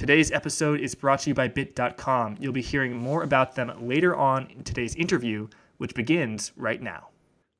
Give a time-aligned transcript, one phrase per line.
[0.00, 2.38] Today's episode is brought to you by Bit.com.
[2.40, 7.08] You'll be hearing more about them later on in today's interview, which begins right now.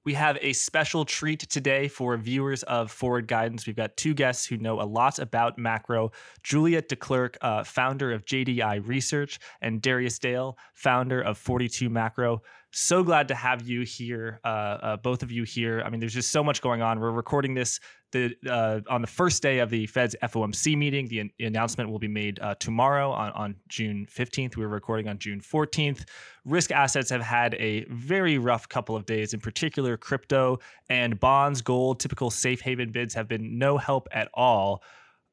[0.06, 3.66] We have a special treat today for viewers of Forward Guidance.
[3.66, 8.24] We've got two guests who know a lot about macro Juliette Declercq, uh, founder of
[8.24, 12.40] JDI Research, and Darius Dale, founder of 42 Macro.
[12.72, 15.82] So glad to have you here, uh, uh, both of you here.
[15.84, 17.00] I mean, there's just so much going on.
[17.00, 17.80] We're recording this
[18.12, 21.08] the uh, on the first day of the Fed's FOMC meeting.
[21.08, 24.56] The, an- announcement will be made uh, tomorrow on, on June 15th.
[24.56, 26.04] We are recording on June 14th.
[26.44, 29.34] Risk assets have had a very rough couple of days.
[29.34, 34.28] In particular, crypto and bonds, gold, typical safe haven bids have been no help at
[34.32, 34.84] all.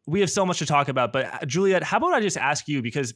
[0.08, 2.68] We have so much to talk about, but uh, Juliette, how about I just ask
[2.68, 3.14] you because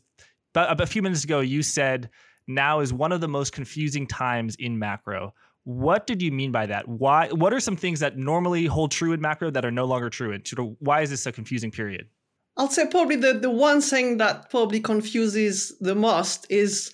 [0.53, 2.09] a few minutes ago you said
[2.47, 5.33] now is one of the most confusing times in macro.
[5.63, 6.87] What did you mean by that?
[6.87, 7.29] Why?
[7.29, 10.31] What are some things that normally hold true in macro that are no longer true?
[10.33, 12.07] And sort of why is this a confusing period?
[12.57, 16.91] I'll say probably the, the one thing that probably confuses the most is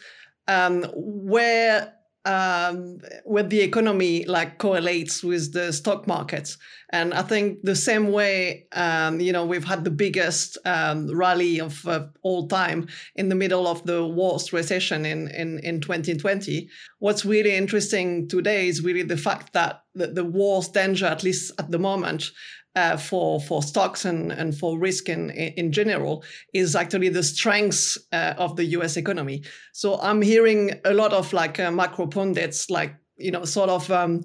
[0.47, 1.93] um, where
[2.27, 6.57] um, where the economy like correlates with the stock markets.
[6.89, 11.59] And I think the same way, um, you know, we've had the biggest um, rally
[11.59, 16.69] of uh, all time in the middle of the worst recession in, in, in 2020.
[16.99, 21.51] What's really interesting today is really the fact that the, the worst danger, at least
[21.59, 22.31] at the moment,
[22.77, 27.97] uh, for for stocks and, and for risk in in general is actually the strengths
[28.13, 28.97] uh, of the U.S.
[28.97, 29.43] economy.
[29.73, 33.91] So I'm hearing a lot of like uh, macro pundits, like you know, sort of.
[33.91, 34.23] Um,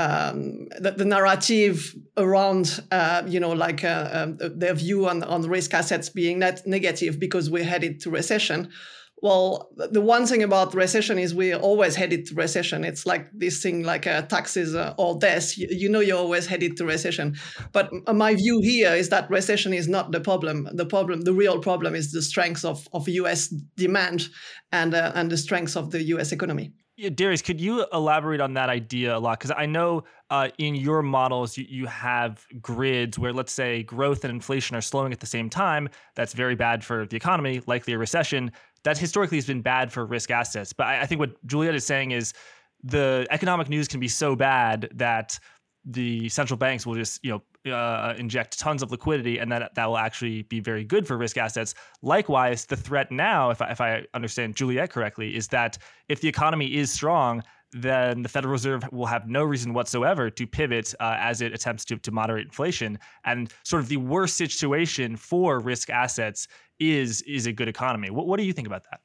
[0.00, 5.42] um, the, the, narrative around, uh, you know, like uh, um, their view on, on
[5.42, 8.70] risk assets being net negative because we're headed to recession.
[9.20, 12.84] Well, the one thing about recession is we're always headed to recession.
[12.84, 15.58] It's like this thing like uh, taxes uh, or death.
[15.58, 17.36] You, you, know you're always headed to recession.
[17.72, 20.68] But my view here is that recession is not the problem.
[20.72, 23.48] The problem, the real problem, is the strength of, of U.S.
[23.76, 24.28] demand
[24.70, 26.30] and uh, and the strength of the U.S.
[26.30, 26.72] economy.
[26.98, 29.38] Yeah, Darius, could you elaborate on that idea a lot?
[29.38, 34.24] Because I know uh, in your models you, you have grids where, let's say, growth
[34.24, 35.88] and inflation are slowing at the same time.
[36.16, 38.50] That's very bad for the economy, likely a recession
[38.84, 40.72] that historically has been bad for risk assets.
[40.72, 42.32] But I, I think what Juliette is saying is
[42.82, 45.38] the economic news can be so bad that
[45.84, 49.86] the central banks will just you know uh, inject tons of liquidity and that that
[49.86, 53.80] will actually be very good for risk assets likewise the threat now if I, if
[53.80, 55.78] I understand Juliette correctly is that
[56.08, 60.46] if the economy is strong then the Federal Reserve will have no reason whatsoever to
[60.46, 62.98] pivot uh, as it attempts to, to moderate inflation.
[63.24, 68.10] And sort of the worst situation for risk assets is is a good economy.
[68.10, 69.00] What, what do you think about that?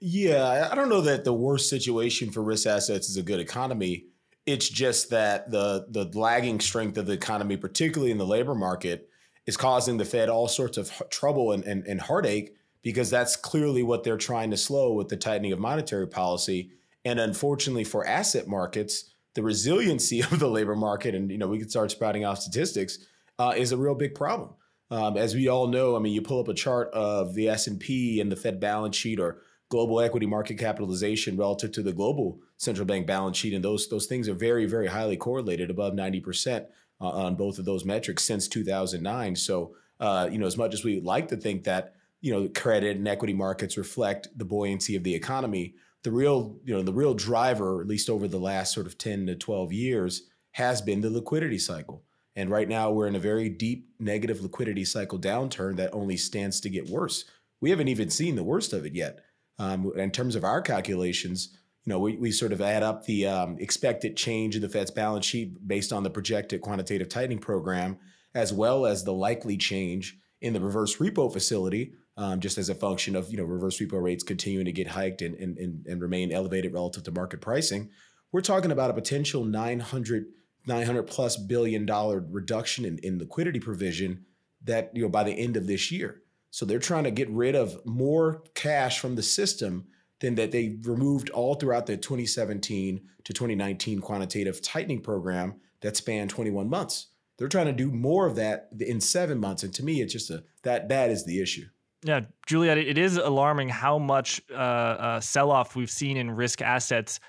[0.00, 4.06] Yeah, I don't know that the worst situation for risk assets is a good economy.
[4.46, 9.08] It's just that the the lagging strength of the economy, particularly in the labor market,
[9.46, 13.82] is causing the Fed all sorts of trouble and, and, and heartache because that's clearly
[13.82, 16.70] what they're trying to slow with the tightening of monetary policy
[17.04, 21.58] and unfortunately for asset markets, the resiliency of the labor market, and you know, we
[21.58, 22.98] could start spouting off statistics,
[23.38, 24.50] uh, is a real big problem.
[24.90, 27.66] Um, as we all know, I mean, you pull up a chart of the S
[27.66, 31.92] and P and the Fed balance sheet, or global equity market capitalization relative to the
[31.92, 35.94] global central bank balance sheet, and those those things are very, very highly correlated, above
[35.94, 36.66] ninety percent
[37.00, 39.36] uh, on both of those metrics since two thousand nine.
[39.36, 42.96] So, uh, you know, as much as we like to think that you know credit
[42.96, 47.14] and equity markets reflect the buoyancy of the economy, the real, you know, the real
[47.14, 50.22] driver, at least over the last sort of 10 to 12 years,
[50.52, 52.02] has been the liquidity cycle.
[52.38, 56.60] And right now we're in a very deep negative liquidity cycle downturn that only stands
[56.60, 57.24] to get worse.
[57.60, 59.24] We haven't even seen the worst of it yet.
[59.58, 61.48] Um, in terms of our calculations,
[61.84, 64.92] you know, we, we sort of add up the um, expected change in the Fed's
[64.92, 67.98] balance sheet based on the projected quantitative tightening program,
[68.36, 72.74] as well as the likely change in the reverse repo facility, um, just as a
[72.76, 76.00] function of you know reverse repo rates continuing to get hiked and, and, and, and
[76.00, 77.90] remain elevated relative to market pricing,
[78.30, 80.26] we're talking about a potential 900,
[80.66, 84.24] 900 plus billion dollar reduction in, in liquidity provision
[84.64, 86.22] that you know by the end of this year.
[86.50, 89.86] So they're trying to get rid of more cash from the system
[90.20, 96.30] than that they removed all throughout the 2017 to 2019 quantitative tightening program that spanned
[96.30, 97.08] 21 months.
[97.36, 100.30] They're trying to do more of that in seven months, and to me, it's just
[100.30, 101.66] a that that is the issue.
[102.02, 106.62] Yeah, Juliette, it is alarming how much uh, uh, sell off we've seen in risk
[106.62, 107.20] assets.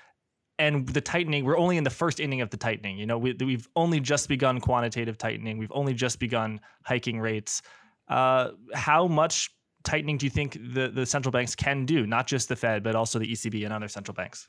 [0.60, 2.98] And the tightening, we're only in the first inning of the tightening.
[2.98, 5.56] You know, we, have only just begun quantitative tightening.
[5.56, 7.62] We've only just begun hiking rates.
[8.08, 9.50] Uh, how much
[9.84, 12.06] tightening do you think the, the central banks can do?
[12.06, 14.48] Not just the Fed, but also the ECB and other central banks?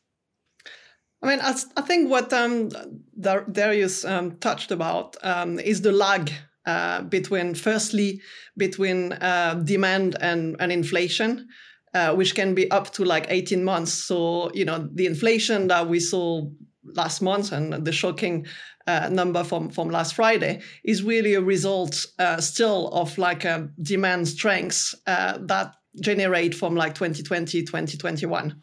[1.24, 2.70] I mean, I, I think what um,
[3.18, 6.30] Darius um, touched about um, is the lag
[6.66, 8.22] uh, between, firstly,
[8.58, 11.48] between uh, demand and, and inflation,
[11.94, 13.92] uh, which can be up to like 18 months.
[13.94, 16.48] So, you know, the inflation that we saw
[16.84, 18.46] last month and the shocking
[18.88, 23.70] uh, number from, from last Friday is really a result uh, still of like a
[23.82, 28.62] demand strengths uh, that generate from like 2020, 2021.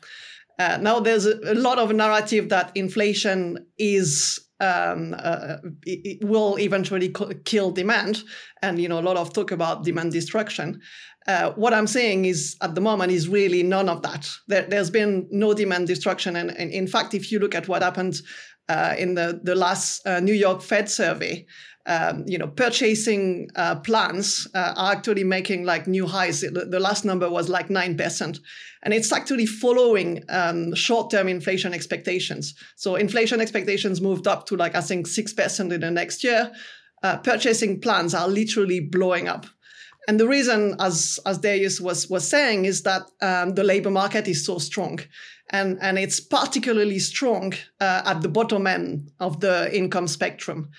[0.59, 6.25] Uh, now there's a, a, lot of narrative that inflation is um, uh, it, it,
[6.25, 8.25] will eventually co- kill demand,
[8.61, 10.81] and you know a lot of talk about demand destruction.
[11.29, 14.27] Uh, what I'm saying is at the moment is really none of that.
[14.47, 17.83] There, has been no demand destruction, and, and, in fact, if you look at what
[17.83, 18.23] happened
[18.71, 21.45] uh, in the the last uh, New York Fed survey,
[21.85, 26.41] um, you know, purchasing uh, plans uh, are actually making like new highs.
[26.41, 28.39] The, the, last number was like 9%.
[28.83, 32.55] And it's actually following um, short term inflation expectations.
[32.77, 36.53] So inflation expectations moved up to like, I think, 6% in the next year.
[37.23, 39.47] Purchasing plans are literally blowing up.
[40.09, 44.27] And the reason, as, as Darius was, was saying, is that um, the labor market
[44.27, 44.99] is so strong.
[45.51, 50.71] And, and it's particularly strong uh, at the bottom end of the income spectrum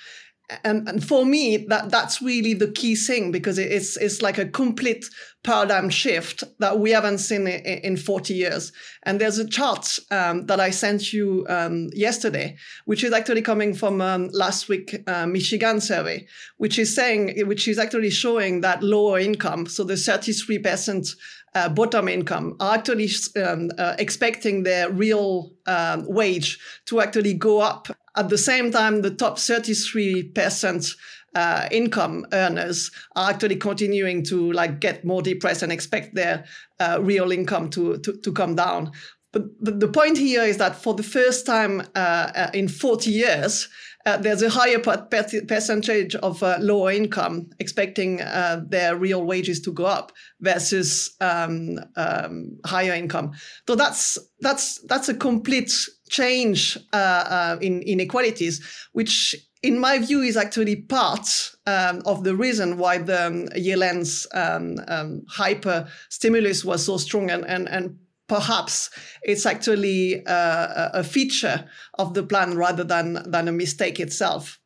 [0.64, 4.46] and, and for me that that's really the key thing because it's it's like a
[4.46, 5.06] complete
[5.44, 8.74] paradigm shift that we haven't seen in, in 40 years.
[9.04, 13.74] And there's a chart um, that i sent you um, yesterday which is actually coming
[13.74, 16.26] from um, last week uh, michigan survey
[16.58, 21.16] which is saying which is actually showing that lower income so the 33%
[21.56, 23.10] uh, bottom income are actually
[23.44, 29.02] um, uh, expecting their real um, wage to actually go up at the same time,
[29.02, 30.96] the top 33%
[31.36, 36.46] uh, income earners are actually continuing to like get more depressed and expect their
[36.80, 38.92] uh, real income to, to, to come down.
[39.32, 43.12] But, but, the point here is that for the first time uh, uh in 40
[43.12, 43.70] years,
[44.06, 49.72] uh, there's a higher percentage of uh, lower income expecting uh, their real wages to
[49.72, 53.32] go up versus um, um, higher income.
[53.68, 55.72] So that's that's that's a complete
[56.10, 61.28] change uh, uh, in inequalities, which in my view is actually part
[61.66, 67.30] um, of the reason why the um, Yellen's um, um, hyper stimulus was so strong
[67.30, 67.98] and, and, and
[68.30, 68.90] perhaps
[69.24, 71.68] it's actually uh, a feature
[71.98, 74.60] of the plan rather than, than a mistake itself.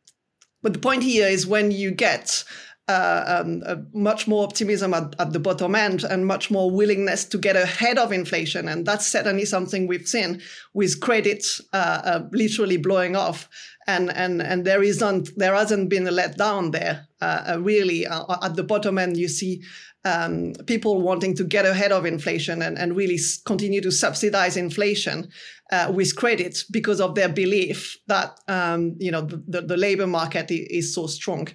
[0.62, 2.44] But the point here is when you get
[2.89, 7.24] uh, um, uh, much more optimism at, at, the bottom end and much more willingness
[7.24, 8.68] to get ahead of inflation.
[8.68, 10.42] And that's certainly something we've seen
[10.74, 13.50] with credit uh, uh literally blowing off.
[13.88, 17.07] And, and, and there isn't, there hasn't been a letdown there.
[17.21, 19.62] Uh, uh, really, at the bottom end, you see
[20.05, 25.29] um, people wanting to get ahead of inflation and, and really continue to subsidize inflation
[25.71, 30.51] uh, with credit because of their belief that um, you know the, the, labor market
[30.51, 31.47] is so strong.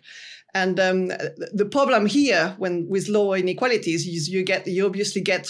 [0.55, 1.09] And um,
[1.53, 5.49] the problem here, when with lower inequalities, is you get you obviously get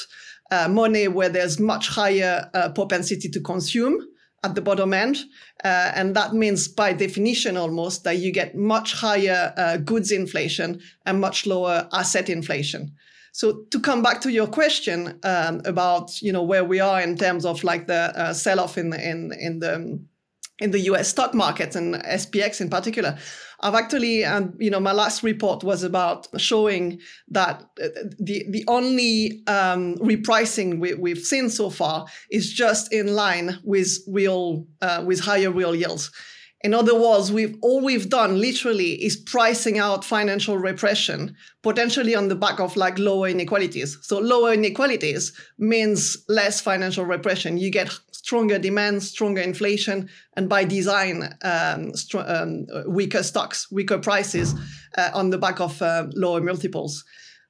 [0.51, 4.01] uh, money where there's much higher uh, propensity to consume
[4.45, 5.19] at the bottom end,
[5.65, 10.81] uh, and that means by definition almost that you get much higher uh, goods inflation
[11.07, 12.93] and much lower asset inflation.
[13.33, 17.17] So to come back to your question um, about you know where we are in
[17.17, 20.01] terms of like the uh, sell-off in in in the
[20.59, 21.09] in the U.S.
[21.09, 23.17] stock market and SPX in particular,
[23.61, 27.89] I've actually, um, you know, my last report was about showing that uh,
[28.19, 33.99] the the only um, repricing we, have seen so far is just in line with
[34.07, 36.11] real uh, with higher real yields.
[36.63, 42.29] In other words, we've all we've done literally is pricing out financial repression, potentially on
[42.29, 43.97] the back of like lower inequalities.
[44.03, 47.59] So lower inequalities means less financial repression.
[47.59, 47.97] You get
[48.29, 50.07] stronger demand, stronger inflation,
[50.37, 54.55] and by design, um, str- um, weaker stocks, weaker prices
[54.99, 57.07] uh, on the back of uh, lower multiples.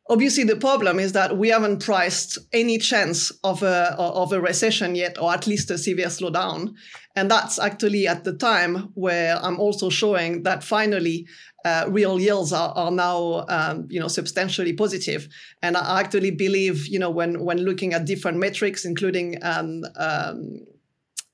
[0.09, 4.95] Obviously, the problem is that we haven't priced any chance of a, of a recession
[4.95, 6.75] yet, or at least a severe slowdown.
[7.17, 11.27] And that's actually at the time where I'm also showing that finally
[11.65, 15.29] uh, real yields are, are now um, you know substantially positive.
[15.62, 20.61] And I actually believe you know when when looking at different metrics, including um, um,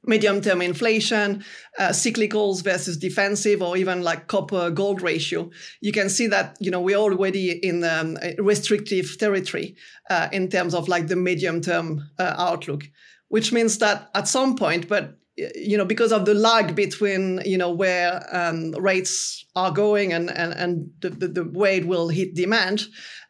[0.07, 1.45] medium-term inflation,
[1.79, 5.51] uh, cyclicals versus defensive, or even like copper gold ratio,
[5.81, 9.77] you can see that you know we're already in um, restrictive territory
[10.11, 12.85] uh, in terms of like the medium-term uh, outlook,
[13.29, 17.59] which means that at some point, but you know because of the lag between you
[17.59, 22.09] know where um, rates are going and and, and the, the, the way it will
[22.09, 22.87] hit demand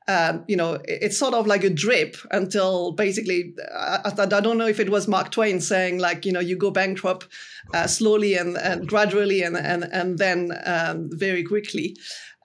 [0.07, 4.67] um, you know, it's sort of like a drip until basically, I, I, don't know
[4.67, 7.27] if it was Mark Twain saying like, you know, you go bankrupt
[7.73, 11.97] uh, slowly and, and gradually and, and, and then um, very quickly.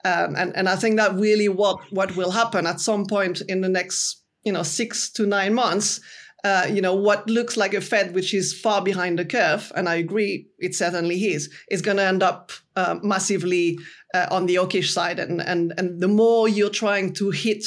[0.06, 3.60] Um, and, and I think that really what, what will happen at some point in
[3.60, 6.00] the next, you know, six to nine months,
[6.44, 9.88] uh, you know, what looks like a Fed which is far behind the curve, and
[9.88, 13.78] I agree, it certainly is, is going to end up uh, massively
[14.14, 15.18] uh, on the hawkish side.
[15.18, 17.64] And, and, and the more you're trying to hit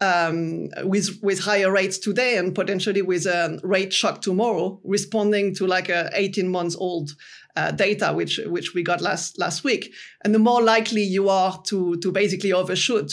[0.00, 5.66] um, with with higher rates today and potentially with a rate shock tomorrow, responding to
[5.66, 7.14] like a 18 months old
[7.56, 9.92] uh, data, which which we got last last week,
[10.24, 13.12] and the more likely you are to to basically overshoot.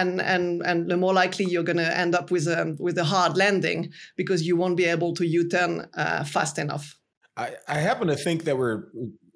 [0.00, 3.04] And, and and the more likely you're going to end up with a with a
[3.04, 6.96] hard landing because you won't be able to U-turn uh, fast enough.
[7.36, 8.84] I, I happen to think that we're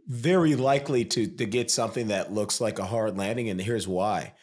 [0.07, 4.35] very likely to to get something that looks like a hard landing, and here's why.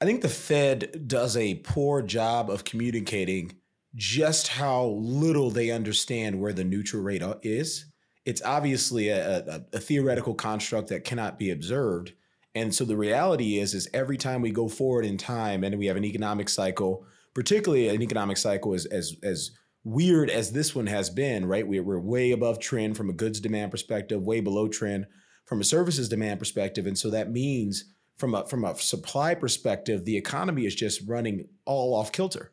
[0.00, 3.52] I think the Fed does a poor job of communicating
[3.94, 7.86] just how little they understand where the neutral rate is.
[8.24, 12.12] It's obviously a, a, a, theoretical construct that cannot be observed.
[12.54, 15.86] And so the reality is, is every time we go forward in time and we
[15.86, 19.52] have an economic cycle, particularly an economic cycle as as as
[19.84, 21.66] weird as this one has been, right?
[21.66, 25.06] We're, we're way above trend from a goods demand perspective, way below trend
[25.46, 26.86] from a services demand perspective.
[26.86, 27.84] And so that means
[28.18, 32.52] from a from a supply perspective, the economy is just running all off kilter.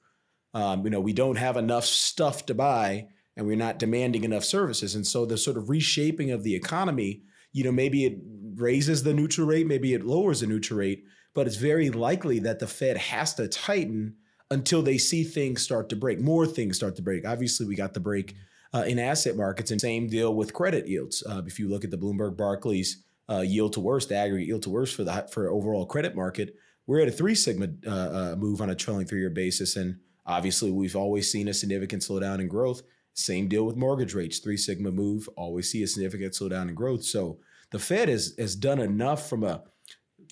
[0.54, 4.46] Um, you know, we don't have enough stuff to buy, and we're not demanding enough
[4.46, 7.24] services, and so the sort of reshaping of the economy,
[7.58, 8.20] you know, maybe it
[8.54, 12.60] raises the neutral rate, maybe it lowers the neutral rate, but it's very likely that
[12.60, 14.14] the Fed has to tighten
[14.52, 17.28] until they see things start to break, more things start to break.
[17.28, 18.36] Obviously, we got the break
[18.76, 21.24] uh, in asset markets, and same deal with credit yields.
[21.28, 24.62] Uh, if you look at the Bloomberg Barclays uh, yield to worst, the aggregate yield
[24.62, 26.54] to worst for the for overall credit market,
[26.86, 29.98] we're at a three sigma uh, uh, move on a trailing three year basis, and
[30.28, 32.84] obviously we've always seen a significant slowdown in growth.
[33.16, 37.04] Same deal with mortgage rates, three sigma move, always see a significant slowdown in growth.
[37.04, 37.40] So
[37.72, 39.64] the Fed has has done enough from a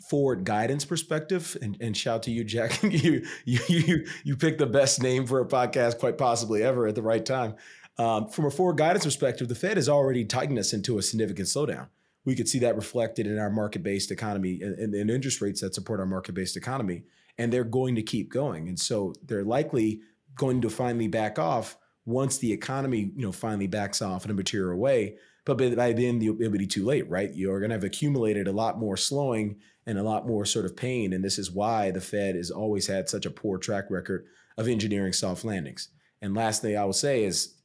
[0.10, 2.82] forward guidance perspective, and, and shout to you, Jack.
[2.84, 6.96] you, you you you picked the best name for a podcast, quite possibly ever, at
[6.96, 7.56] the right time.
[7.98, 11.48] Um, from a forward guidance perspective, the Fed has already tightened us into a significant
[11.48, 11.88] slowdown
[12.25, 16.00] we could see that reflected in our market-based economy and, and interest rates that support
[16.00, 17.04] our market-based economy
[17.38, 20.01] and they're going to keep going and so they're likely
[20.36, 24.34] going to finally back off once the economy you know finally backs off in a
[24.34, 25.15] material way
[25.46, 28.80] but by then it'll be too late right you're going to have accumulated a lot
[28.80, 32.36] more slowing and a lot more sort of pain and this is why the fed
[32.36, 34.25] has always had such a poor track record
[34.58, 35.90] of engineering soft landings
[36.22, 37.56] and last thing i will say is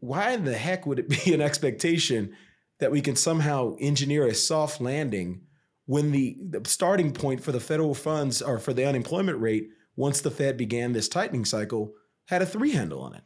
[0.00, 2.34] why in the heck would it be an expectation
[2.80, 5.42] that we can somehow engineer a soft landing
[5.86, 10.20] when the, the starting point for the federal funds or for the unemployment rate once
[10.20, 11.92] the Fed began this tightening cycle
[12.26, 13.22] had a three handle on it.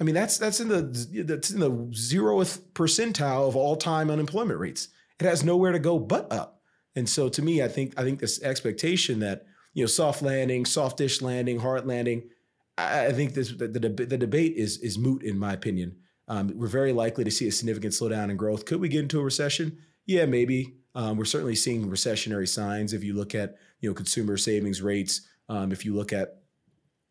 [0.00, 0.82] I mean, that's that's in the
[1.24, 4.88] that's in the zeroth percentile of all time unemployment rates.
[5.20, 6.60] It has nowhere to go but up.
[6.96, 9.44] And so, to me, I think I think this expectation that
[9.74, 12.24] you know soft landing, softish landing, hard landing,
[12.76, 15.96] I, think this the, the, the debate is is moot in my opinion.
[16.28, 18.64] Um, we're very likely to see a significant slowdown in growth.
[18.64, 19.78] Could we get into a recession?
[20.06, 20.76] Yeah, maybe.
[20.94, 22.92] Um, we're certainly seeing recessionary signs.
[22.92, 26.42] If you look at you know consumer savings rates, um, if you look at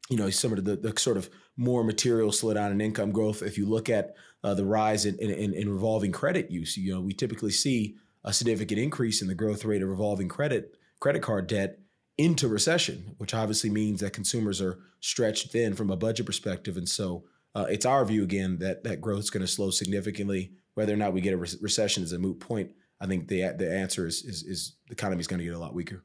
[0.09, 3.57] you know some of the, the sort of more material slowdown in income growth, if
[3.57, 7.13] you look at uh, the rise in, in, in revolving credit use, you know we
[7.13, 11.79] typically see a significant increase in the growth rate of revolving credit credit card debt
[12.17, 16.87] into recession, which obviously means that consumers are stretched thin from a budget perspective, and
[16.87, 17.23] so
[17.55, 20.51] uh, it's our view again that that growth is going to slow significantly.
[20.73, 22.71] Whether or not we get a re- recession is a moot point.
[22.99, 25.59] I think the the answer is is, is the economy is going to get a
[25.59, 26.03] lot weaker.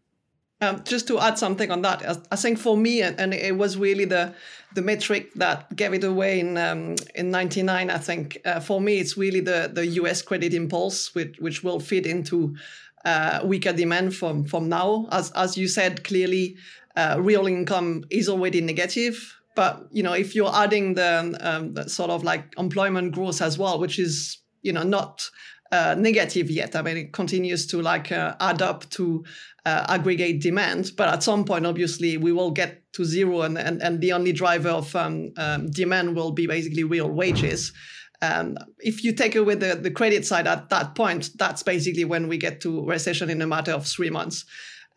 [0.62, 4.06] Um, just to add something on that, I think for me, and it was really
[4.06, 4.34] the
[4.74, 7.90] the metric that gave it away in um, in '99.
[7.90, 10.22] I think uh, for me, it's really the the U.S.
[10.22, 12.56] credit impulse, which which will fit into
[13.04, 15.08] uh, weaker demand from from now.
[15.12, 16.56] As as you said clearly,
[16.96, 19.36] uh, real income is already negative.
[19.54, 23.58] But you know, if you're adding the, um, the sort of like employment growth as
[23.58, 25.28] well, which is you know not
[25.72, 26.76] negative yet.
[26.76, 29.24] I mean, it continues to like uh, add up to
[29.64, 33.82] uh, aggregate demand, but at some point, obviously, we will get to zero, and and,
[33.82, 37.72] and the only driver of um, um, demand will be basically real wages.
[38.22, 42.28] Um, if you take away the, the credit side at that point, that's basically when
[42.28, 44.44] we get to recession in a matter of three months.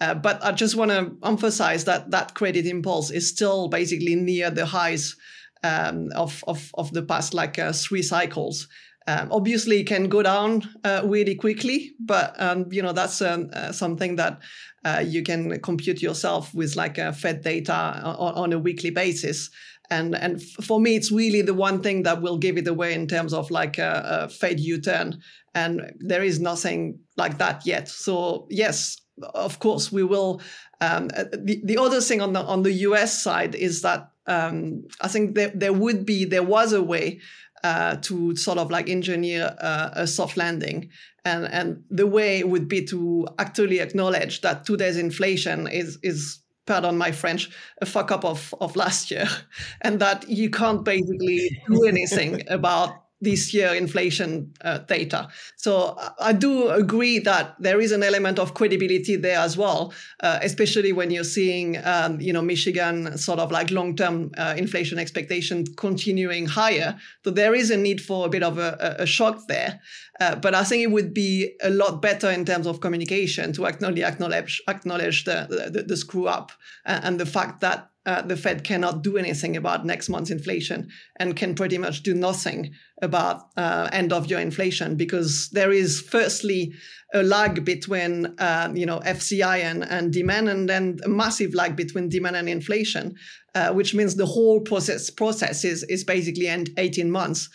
[0.02, 4.50] Uh, but I just want to emphasize that that credit impulse is still basically near
[4.50, 5.18] the highs
[5.64, 8.68] um, of, of, of the past like uh, three cycles.
[9.08, 13.50] Um, obviously, it can go down uh, really quickly, but um, you know that's um,
[13.54, 14.40] uh, something that
[14.86, 19.50] uh, you can compute yourself with like Fed data on, on, a weekly basis.
[19.90, 23.08] And and for me, it's really the one thing that will give it away in
[23.08, 25.20] terms of like a, a Fed U-turn.
[25.56, 27.88] And there is nothing like that yet.
[27.88, 29.02] So yes,
[29.34, 30.42] of course, we will.
[30.82, 34.86] Um, uh, the, the other thing on the on the US side is that um,
[35.02, 37.20] I think there, there would be there was a way
[37.64, 40.90] uh, to sort of like engineer uh, a soft landing.
[41.26, 46.98] And, and the way would be to actually acknowledge that today's inflation is, is pardon
[46.98, 47.50] my French,
[47.82, 49.28] a fuck up of, of last year,
[49.82, 55.28] and that you can't basically do anything about this year inflation uh, data.
[55.58, 60.40] So I do agree that there is an element of credibility there as well, uh,
[60.42, 65.66] especially when you're seeing, um, you know, Michigan sort of like long-term uh, inflation expectation
[65.76, 66.98] continuing higher.
[67.24, 69.82] So there is a need for a bit of a, a shock there.
[70.20, 73.66] Uh, but I think it would be a lot better in terms of communication to
[73.66, 76.52] acknowledge acknowledge acknowledge the the, the screw up
[76.86, 80.90] and, and the fact that uh, the Fed cannot do anything about next month's inflation
[81.18, 82.74] and can pretty much do nothing
[83.04, 86.74] about uh, end of year inflation because there is firstly
[87.14, 91.76] a lag between uh, you know FCI and, and demand and then a massive lag
[91.76, 93.14] between demand and inflation,
[93.54, 97.48] uh, which means the whole process process is, is basically 18 months.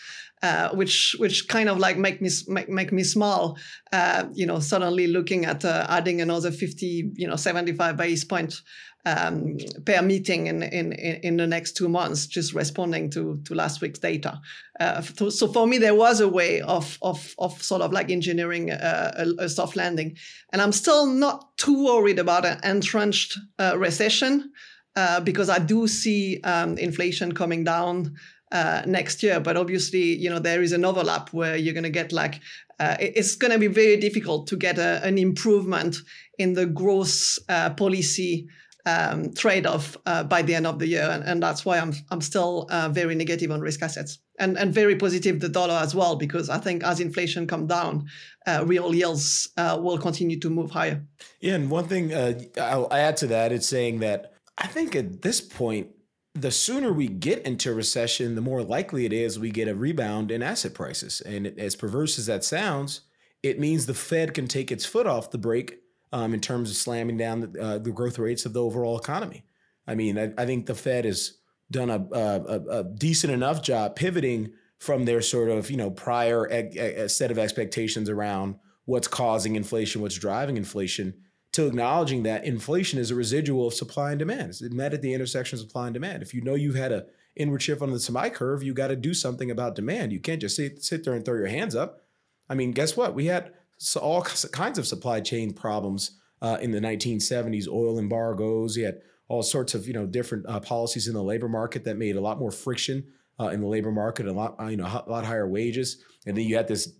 [0.43, 3.57] Uh, which which kind of like make me make, make me smile,
[3.91, 8.61] uh, you know, suddenly looking at uh, adding another 50, you know, 75 base point
[9.05, 13.81] um, per meeting in, in, in the next two months, just responding to, to last
[13.81, 14.41] week's data.
[14.79, 18.71] Uh, so for me, there was a way of, of, of sort of like engineering
[18.71, 20.17] a, a, soft landing.
[20.51, 24.51] And I'm still not too worried about an entrenched uh, recession
[24.95, 28.15] uh, because I do see um, inflation coming down
[28.51, 29.39] uh, next year.
[29.39, 32.41] But obviously, you know, there is an overlap where you're going to get like,
[32.79, 35.97] uh, it's going to be very difficult to get a, an improvement
[36.37, 38.47] in the gross uh, policy
[38.85, 42.21] um, trade-off uh, by the end of the year, and, and that's why I'm I'm
[42.21, 46.15] still uh, very negative on risk assets, and and very positive the dollar as well,
[46.15, 48.05] because I think as inflation come down,
[48.45, 51.03] uh, real yields will continue to move higher.
[51.39, 52.13] Yeah, and one thing
[52.57, 55.87] I'll add to that, it's saying that I think at this point,
[56.35, 60.31] the sooner we get into recession, the more likely it is we get a rebound
[60.31, 63.01] in asset prices, and as perverse as that sounds,
[63.41, 65.79] it means the Fed can take its foot off the brake
[66.11, 69.45] um, in terms of slamming down the, uh, the, growth rates of the overall economy.
[69.87, 71.37] I mean, I, I think the Fed has
[71.71, 77.07] done a, a, a, decent enough job pivoting from their sort of you know prior
[77.07, 81.13] set of expectations around what's causing inflation, what's driving inflation,
[81.55, 84.49] to acknowledging that inflation is a residual of supply and demand.
[84.49, 86.21] It's met at the intersection of supply and demand.
[86.21, 88.95] If you know you've had a inward shift on the semi curve, you got to
[88.97, 90.11] do something about demand.
[90.11, 92.01] You can't just sit, sit there and throw your hands up.
[92.49, 93.15] I mean, guess what?
[93.15, 93.53] We had
[94.01, 98.75] all kinds of supply chain problems uh, in the 1970s, oil embargoes.
[98.75, 101.95] You had all sorts of you know different uh, policies in the labor market that
[101.95, 103.05] made a lot more friction
[103.39, 106.35] uh, in the labor market, a lot uh, you know a lot higher wages, and
[106.35, 106.91] then you had this,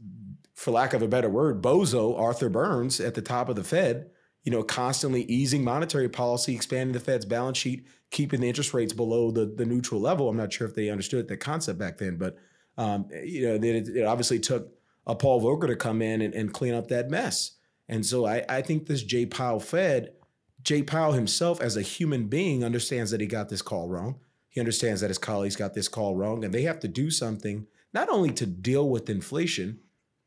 [0.53, 4.11] for lack of a better word, bozo Arthur Burns at the top of the Fed.
[4.45, 8.93] You know, constantly easing monetary policy, expanding the Fed's balance sheet, keeping the interest rates
[8.93, 10.29] below the, the neutral level.
[10.29, 12.37] I'm not sure if they understood the concept back then, but
[12.77, 14.71] um, you know, it, it obviously took
[15.05, 17.57] a Paul Volcker to come in and, and clean up that mess.
[17.87, 20.13] And so I, I think this Jay Powell Fed,
[20.61, 24.19] Jay Powell himself as a human being understands that he got this call wrong.
[24.49, 27.67] He understands that his colleagues got this call wrong, and they have to do something
[27.93, 29.79] not only to deal with inflation,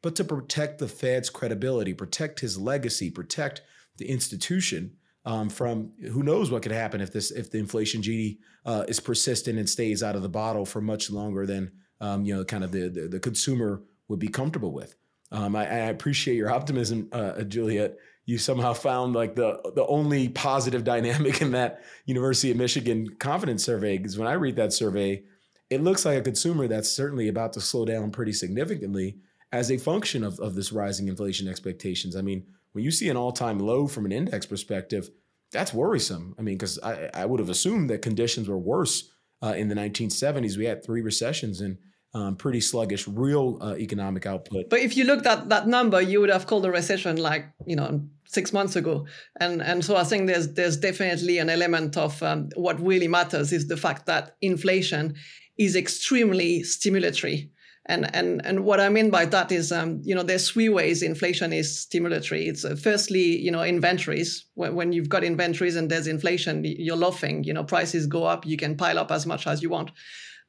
[0.03, 3.63] but to protect the Fed's credibility, protect his legacy, protect
[3.99, 4.93] the institution
[5.25, 9.01] um, from who knows what could happen if this if the inflation genie uh, is
[9.01, 12.65] persistent and stays out of the bottle for much longer than um, you know kind
[12.65, 14.95] of the, the, the consumer would be comfortable with.
[15.31, 17.99] Um, I, I, appreciate your optimism, uh, Juliette.
[18.25, 23.65] You somehow found like the the only positive dynamic in that University of Michigan confidence
[23.65, 23.99] survey.
[23.99, 25.25] Because when I read that survey,
[25.69, 29.19] it looks like a consumer that's certainly about to slow down pretty significantly
[29.53, 32.17] as a function of, of this rising inflation expectations.
[32.17, 35.11] I mean, when you see an all time low from an index perspective,
[35.53, 36.35] that's worrisome.
[36.39, 39.11] I mean, because I, I would have assumed that conditions were worse
[39.43, 40.57] uh, in the 1970s.
[40.57, 41.79] We had three recessions and
[42.15, 44.71] um, pretty sluggish real uh, economic output.
[44.71, 47.77] But if you looked at that number, you would have called a recession like you
[47.77, 49.07] know six months ago,
[49.41, 53.53] and and so I think there's there's definitely an element of um, what really matters
[53.53, 55.15] is the fact that inflation
[55.59, 57.51] is extremely stimulatory.
[57.89, 61.03] And, and, and what I mean by that is, um, you know, there's three ways
[61.03, 62.47] inflation is stimulatory.
[62.47, 64.45] It's uh, firstly, you know, inventories.
[64.55, 67.45] When, when you've got inventories and there's inflation, you're laughing.
[67.45, 68.45] You know, prices go up.
[68.45, 69.91] You can pile up as much as you want.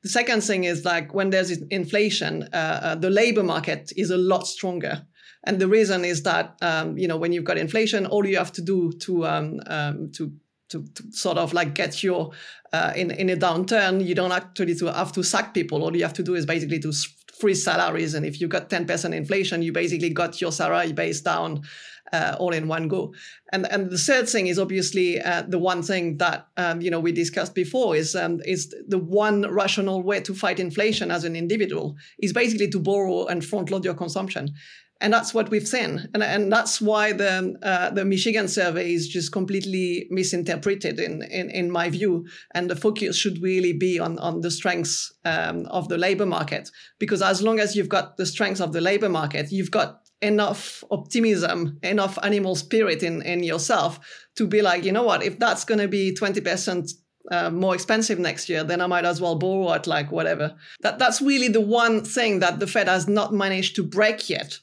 [0.04, 4.18] The second thing is like when there's inflation, uh, uh, the labor market is a
[4.18, 5.06] lot stronger.
[5.46, 8.52] And the reason is that um, you know when you've got inflation, all you have
[8.54, 10.32] to do to um, um, to
[10.70, 12.32] to, to sort of like get your
[12.74, 14.06] uh, in in a downturn.
[14.06, 15.84] You don't actually to have to sack people.
[15.84, 16.92] All you have to do is basically to
[17.40, 18.14] freeze salaries.
[18.14, 21.64] And if you got ten percent inflation, you basically got your salary base down
[22.12, 23.14] uh, all in one go.
[23.52, 27.00] And and the third thing is obviously uh, the one thing that um, you know
[27.00, 31.36] we discussed before is um, is the one rational way to fight inflation as an
[31.36, 34.54] individual is basically to borrow and front load your consumption.
[35.02, 39.08] And that's what we've seen, and, and that's why the uh, the Michigan survey is
[39.08, 42.28] just completely misinterpreted in, in in my view.
[42.54, 46.70] And the focus should really be on on the strengths um, of the labor market,
[47.00, 50.84] because as long as you've got the strengths of the labor market, you've got enough
[50.92, 54.00] optimism, enough animal spirit in, in yourself
[54.36, 56.94] to be like, you know what, if that's going to be 20%
[57.32, 60.56] uh, more expensive next year, then I might as well borrow at like whatever.
[60.82, 64.60] That, that's really the one thing that the Fed has not managed to break yet.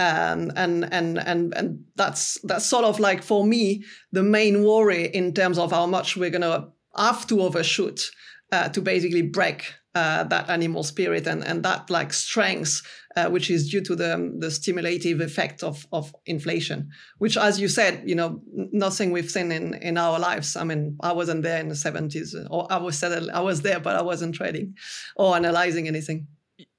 [0.00, 3.82] Um, and and and and that's that's sort of like for me
[4.12, 8.00] the main worry in terms of how much we're gonna have to overshoot
[8.52, 12.82] uh, to basically break uh, that animal spirit and, and that like strength,
[13.16, 17.68] uh, which is due to the, the stimulative effect of, of inflation, which, as you
[17.68, 18.40] said, you know,
[18.72, 20.56] nothing we've seen in, in our lives.
[20.56, 23.96] I mean, I wasn't there in the 70s, or I was, I was there, but
[23.96, 24.74] I wasn't trading
[25.16, 26.28] or analyzing anything.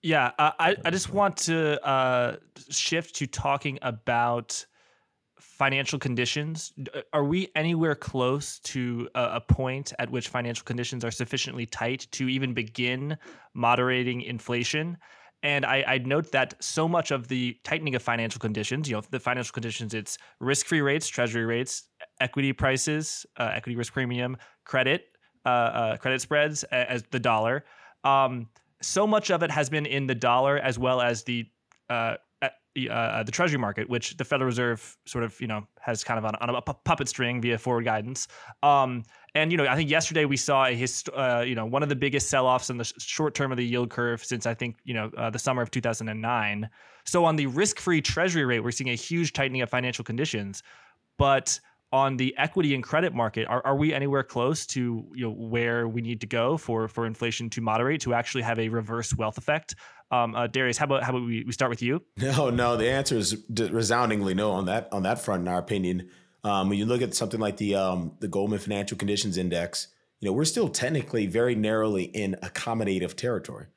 [0.02, 2.38] Yeah, uh, I, I just want to uh,
[2.70, 4.66] shift to talking about
[5.40, 6.72] financial conditions.
[6.94, 12.08] Uh, are we anywhere close to a, point at which financial conditions are sufficiently tight
[12.12, 13.18] to even begin
[13.54, 14.98] moderating inflation?
[15.44, 19.02] And I, I'd note that so much of the tightening of financial conditions you know
[19.10, 21.84] the financial conditions it's risk-free rates treasury rates
[22.20, 24.36] equity prices uh, equity risk premium
[24.66, 25.06] credit
[25.46, 27.64] uh, uh, credit spreads as the dollar.
[28.04, 28.50] Um,
[28.82, 31.46] so much of it has been in the dollar as well as the
[31.90, 32.50] uh, uh,
[32.90, 36.26] uh, the Treasury market, which the Federal Reserve sort of you know has kind of
[36.26, 38.28] on, on a puppet string via forward guidance.
[38.64, 39.04] Um,
[39.36, 41.90] and you know, I think yesterday we saw a hist- uh, you know one of
[41.90, 44.94] the biggest sell-offs in the short term of the yield curve since I think you
[44.94, 46.70] know uh, the summer of 2009.
[47.06, 50.62] So on the risk-free Treasury rate, we're seeing a huge tightening of financial conditions,
[51.18, 51.60] but
[51.92, 55.88] on the equity and credit market, are, are we anywhere close to you know where
[55.88, 59.38] we need to go for for inflation to moderate to actually have a reverse wealth
[59.38, 59.76] effect?
[60.12, 62.04] Um, uh, Darius, how about how about we, we start with you?
[62.18, 65.42] No, no, the answer is resoundingly no on that on that front.
[65.42, 66.10] In our opinion,
[66.44, 69.88] um, when you look at something like the um, the Goldman Financial Conditions Index,
[70.20, 73.68] you know we're still technically very narrowly in accommodative territory.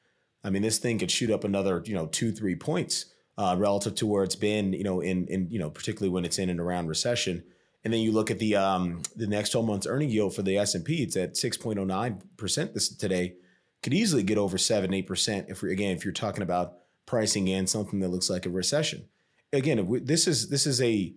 [0.44, 3.07] I mean, this thing could shoot up another you know two three points
[3.38, 6.38] uh, relative to where it's been you know in in you know particularly when it's
[6.38, 7.44] in and around recession.
[7.84, 10.56] And then you look at the um, the next 12 months earning yield for the
[10.56, 13.34] S&P, it's at 6.09% this today.
[13.82, 16.74] Could easily get over 7 8% if we again if you're talking about
[17.06, 19.06] pricing in something that looks like a recession.
[19.52, 21.12] Again, we, this is this is a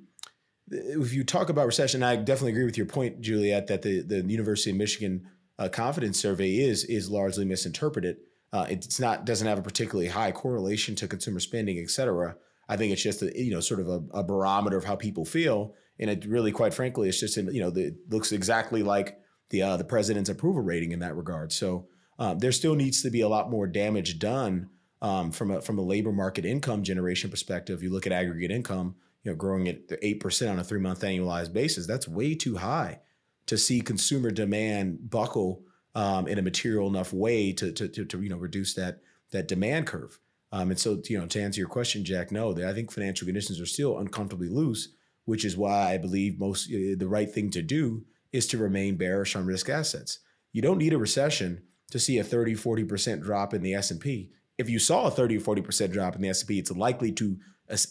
[0.71, 4.21] if you talk about recession, I definitely agree with your point, Juliette, that the the
[4.21, 5.27] University of Michigan
[5.59, 8.17] uh, confidence survey is is largely misinterpreted.
[8.51, 12.35] Uh, it's not doesn't have a particularly high correlation to consumer spending, et cetera.
[12.67, 15.25] I think it's just a, you know sort of a, a barometer of how people
[15.25, 19.61] feel and it really, quite frankly, it's just you know it looks exactly like the
[19.61, 21.51] uh, the president's approval rating in that regard.
[21.51, 21.87] So
[22.19, 24.69] um, there still needs to be a lot more damage done
[25.01, 27.81] um, from a from a labor market income generation perspective.
[27.81, 31.01] You look at aggregate income, you know, growing at eight percent on a three month
[31.01, 31.87] annualized basis.
[31.87, 32.99] That's way too high
[33.45, 38.21] to see consumer demand buckle um, in a material enough way to, to, to to
[38.21, 38.99] you know reduce that
[39.31, 40.19] that demand curve.
[40.51, 43.59] Um, and so, you know, to answer your question, Jack, no, I think financial conditions
[43.59, 44.89] are still uncomfortably loose
[45.25, 48.95] which is why I believe most uh, the right thing to do is to remain
[48.95, 50.19] bearish on risk assets.
[50.51, 54.31] You don't need a recession to see a 30 40% drop in the S&P.
[54.57, 57.37] If you saw a 30 or 40% drop in the S&P, it's likely to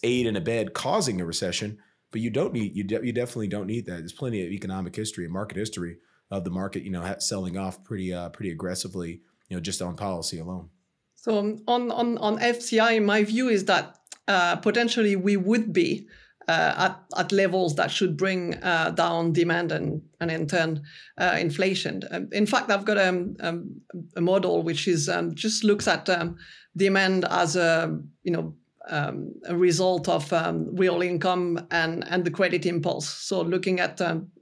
[0.02, 1.78] aid and abet causing a recession,
[2.10, 3.98] but you don't need you de- you definitely don't need that.
[3.98, 5.98] There's plenty of economic history and market history
[6.30, 9.96] of the market, you know, selling off pretty uh, pretty aggressively, you know, just on
[9.96, 10.68] policy alone.
[11.16, 16.06] So um, on on on FCI, my view is that uh, potentially we would be
[16.48, 20.82] at, at levels that should bring uh, down demand and, and in turn
[21.18, 22.02] uh, inflation.
[22.10, 23.80] Um, in fact, I've got a, um, um,
[24.16, 26.36] a model which is um, just looks at um,
[26.76, 28.54] demand as a you know
[28.90, 30.30] um, a result of
[30.72, 33.08] real income and and the credit impulse.
[33.08, 34.00] So looking at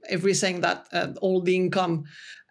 [0.09, 2.03] everything that uh, all the income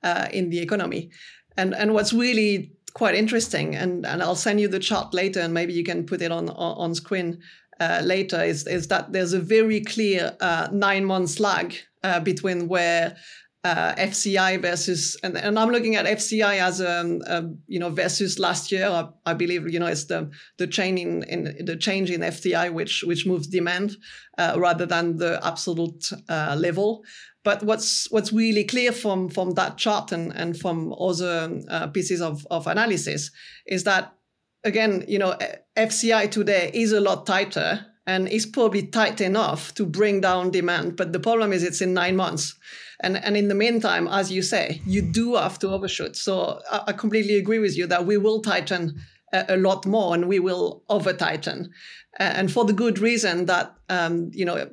[0.03, 1.11] uh, in the economy,
[1.57, 5.55] and and what's really quite interesting and and I'll send you the chart later and
[5.55, 7.41] maybe you can put it on on, on screen
[7.83, 12.69] uh, later is, is that there's a very clear uh, nine months lag uh, between
[12.69, 13.17] where
[13.65, 17.91] uh, FCI versus and, and I'm looking at FCI as a, um, a you know
[17.91, 18.89] versus last year.
[18.89, 22.73] I, I, believe you know it's the the change in, in the change in FCI
[22.73, 23.97] which which moves demand
[24.37, 27.05] uh, rather than the absolute level.
[27.45, 32.21] But what's what's really clear from from that chart and and from other uh, pieces
[32.21, 33.31] of of analysis
[33.67, 34.13] is that
[34.65, 35.37] again, you know,
[35.77, 40.97] FCI today is a lot tighter and is probably tight enough to bring down demand.
[40.97, 42.55] But the problem is it's in nine months.
[43.01, 46.17] And, and in the meantime, as you say, you do have to overshoot.
[46.17, 49.01] So I, I completely agree with you that we will tighten
[49.33, 51.71] a, a lot more and we will over tighten.
[52.19, 54.69] And for the good reason that, um, you know,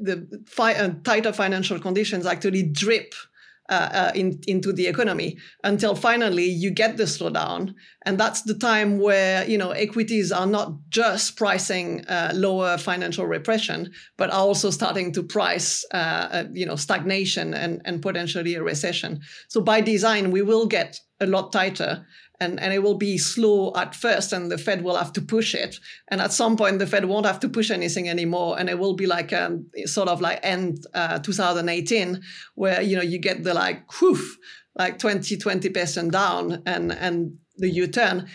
[0.00, 3.14] the fi- uh, tighter financial conditions actually drip
[3.70, 7.72] uh, uh, in, into the economy until finally you get the slowdown.
[8.04, 13.26] And that's the time where, you know, equities are not just pricing uh, lower financial
[13.26, 18.54] repression, but are also starting to price, uh, uh, you know, stagnation and, and potentially
[18.56, 19.20] a recession.
[19.48, 22.04] So by design, we will get a lot tighter
[22.40, 25.54] and, and it will be slow at first and the Fed will have to push
[25.54, 25.78] it.
[26.08, 28.58] And at some point, the Fed won't have to push anything anymore.
[28.58, 32.20] And it will be like um, sort of like end uh, 2018,
[32.54, 34.18] where, you know, you get the like, whew,
[34.74, 38.26] like 20, 20% down and, and the U-turn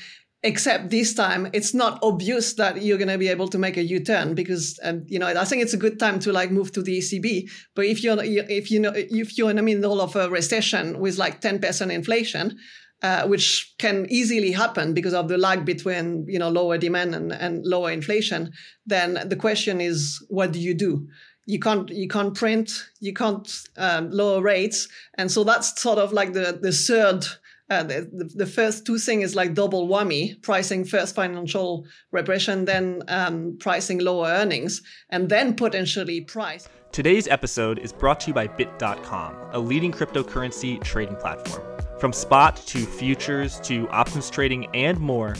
[0.43, 3.83] except this time it's not obvious that you're going to be able to make a
[3.83, 6.83] u-turn because um, you know i think it's a good time to like move to
[6.83, 10.29] the ecb but if you're if you know if you're in the middle of a
[10.29, 12.55] recession with like 10% inflation
[13.01, 17.31] uh, which can easily happen because of the lag between you know lower demand and,
[17.33, 18.51] and lower inflation,
[18.85, 21.07] then the question is, what do you do?
[21.45, 26.13] You can't you can't print, you can't um, lower rates, and so that's sort of
[26.13, 27.25] like the the third.
[27.67, 33.01] Uh, the, the first two things is like double whammy pricing first financial repression then
[33.07, 38.45] um, pricing lower earnings and then potentially price today's episode is brought to you by
[38.45, 45.35] bit.com a leading cryptocurrency trading platform from spot to futures to options trading and more,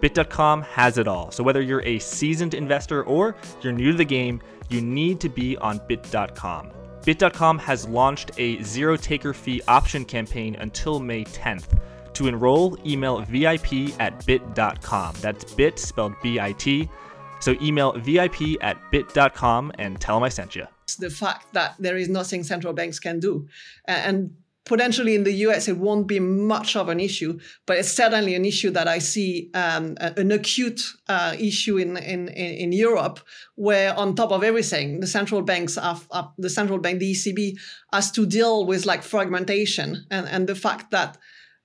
[0.00, 1.30] Bit.com has it all.
[1.30, 5.28] So whether you're a seasoned investor or you're new to the game, you need to
[5.28, 6.70] be on Bit.com.
[7.04, 11.78] Bit.com has launched a zero taker fee option campaign until May 10th.
[12.14, 15.14] To enroll, email VIP at bit.com.
[15.20, 16.88] That's bit spelled B I T.
[17.40, 20.66] So email VIP at bit.com and tell them I sent you.
[20.98, 23.48] The fact that there is nothing central banks can do.
[23.86, 24.36] And
[24.70, 28.44] potentially in the US, it won't be much of an issue, but it's certainly an
[28.44, 33.18] issue that I see um, an acute uh, issue in, in, in Europe,
[33.56, 37.58] where on top of everything, the central banks have, have, the central bank, the ECB,
[37.92, 41.18] has to deal with like fragmentation and, and the fact that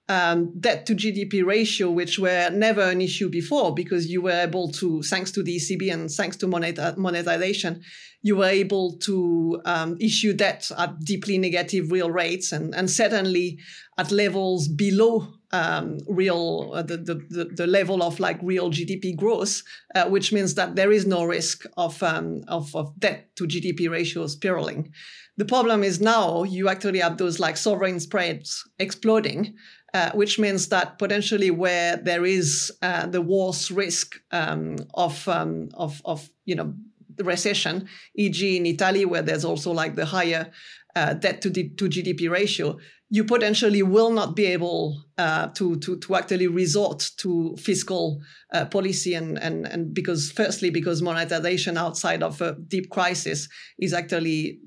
[0.07, 4.71] um, debt to GDP ratio, which were never an issue before because you were able
[4.73, 7.81] to, thanks to the ECB and thanks to monetization,
[8.21, 13.59] you were able to um, issue debt at deeply negative real rates and, and certainly
[13.97, 19.61] at levels below um, real uh, the, the, the level of like real GDP growth,
[19.93, 23.89] uh, which means that there is no risk of, um, of, of debt to GDP
[23.89, 24.91] ratio spiraling.
[25.37, 29.55] The problem is now you actually have those like sovereign spreads exploding,
[29.95, 35.69] uh, which means that potentially where there is uh, the worst risk um, of, um,
[35.73, 36.73] of, of, you know,
[37.15, 38.57] the recession, e.g.
[38.57, 40.51] in Italy, where there's also like the higher
[40.97, 42.77] uh, debt to, to GDP ratio,
[43.15, 48.21] you potentially will not be able uh, to, to, to actually resort to fiscal
[48.53, 53.47] uh, policy and, and, and because firstly because monetization outside of a deep crisis
[53.79, 54.59] is actually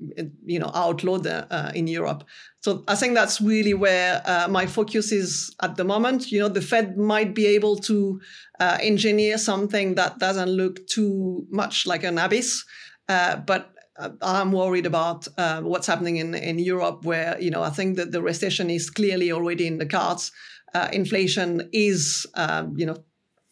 [0.47, 2.23] you know outlawed uh, in Europe.
[2.61, 6.31] So I think that's really where uh, my focus is at the moment.
[6.31, 8.19] You know, the Fed might be able to
[8.59, 12.65] uh, engineer something that doesn't look too much like an abyss,
[13.07, 13.75] uh, but
[14.21, 18.11] I'm worried about uh, what's happening in, in Europe, where you know I think that
[18.11, 20.31] the recession is clearly already in the cards.
[20.73, 22.97] Uh, inflation is um, you know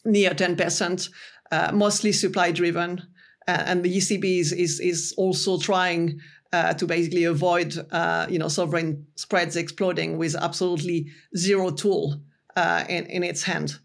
[0.06, 1.10] near 10 percent,
[1.52, 3.02] uh, mostly supply driven,
[3.48, 6.20] and the ECB is is, is also trying.
[6.54, 12.22] Uh, to basically avoid, uh, you know, sovereign spreads exploding with absolutely zero tool
[12.56, 13.78] uh, in, in its hand.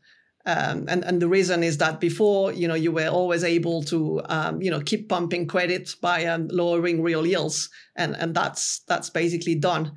[0.44, 4.20] Um, and, and the reason is that before, you know, you were always able to,
[4.24, 9.10] um, you know, keep pumping credit by um, lowering real yields, and and that's that's
[9.10, 9.92] basically done.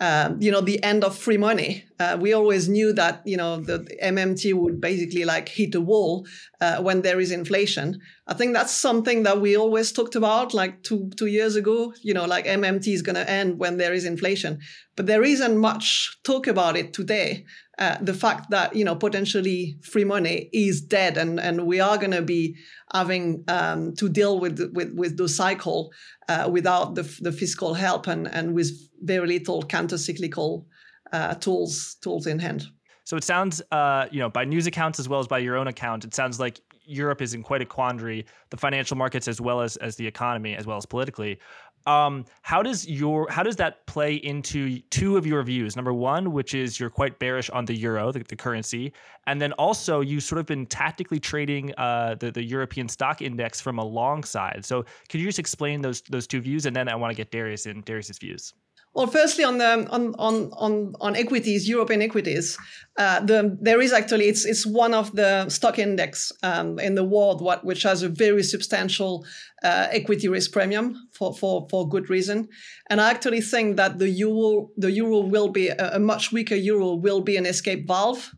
[0.00, 1.84] Um, you know, the end of free money.
[2.00, 6.26] Uh, we always knew that you know the MMT would basically like hit a wall
[6.60, 8.00] uh, when there is inflation.
[8.26, 11.94] I think that's something that we always talked about, like two two years ago.
[12.02, 14.58] You know, like MMT is going to end when there is inflation,
[14.96, 17.44] but there isn't much talk about it today.
[17.78, 21.98] Uh, the fact that you know potentially free money is dead and and we are
[21.98, 22.56] going to be
[22.92, 25.92] having um, to deal with with with the cycle
[26.28, 28.70] uh, without the, the fiscal help and and with
[29.02, 30.66] very little counter cyclical
[31.12, 32.68] uh, tools tools in hand.
[33.04, 35.66] So it sounds, uh, you know, by news accounts as well as by your own
[35.66, 38.24] account, it sounds like Europe is in quite a quandary.
[38.50, 41.38] The financial markets, as well as as the economy, as well as politically.
[41.86, 45.76] Um, how does your how does that play into two of your views?
[45.76, 48.92] Number one, which is you're quite bearish on the euro, the, the currency,
[49.26, 53.60] and then also you sort of been tactically trading uh, the the European stock index
[53.60, 54.64] from a long side.
[54.64, 57.30] So could you just explain those those two views, and then I want to get
[57.30, 58.54] Darius in Darius's views.
[58.94, 62.56] Well, firstly, on the on on on, on equities, European equities,
[62.96, 67.02] uh, the, there is actually it's it's one of the stock index um, in the
[67.02, 69.26] world what which has a very substantial
[69.64, 72.48] uh, equity risk premium for, for for good reason,
[72.88, 76.54] and I actually think that the euro the euro will be a, a much weaker
[76.54, 78.30] euro will be an escape valve.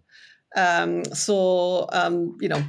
[0.56, 2.62] Um, so um, you know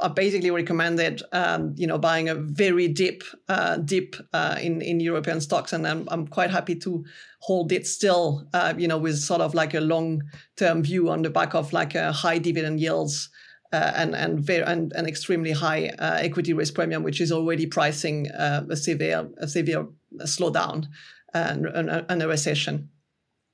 [0.00, 5.00] I basically recommended, um, you know, buying a very deep uh, dip uh, in in
[5.00, 7.04] European stocks, and I'm I'm quite happy to
[7.40, 10.22] hold it still, uh, you know, with sort of like a long
[10.56, 13.30] term view on the back of like a high dividend yields.
[13.70, 17.66] Uh, and and very and an extremely high uh, equity risk premium, which is already
[17.66, 19.86] pricing uh, a severe a severe
[20.20, 20.86] slowdown
[21.34, 22.88] and, and, and, a recession.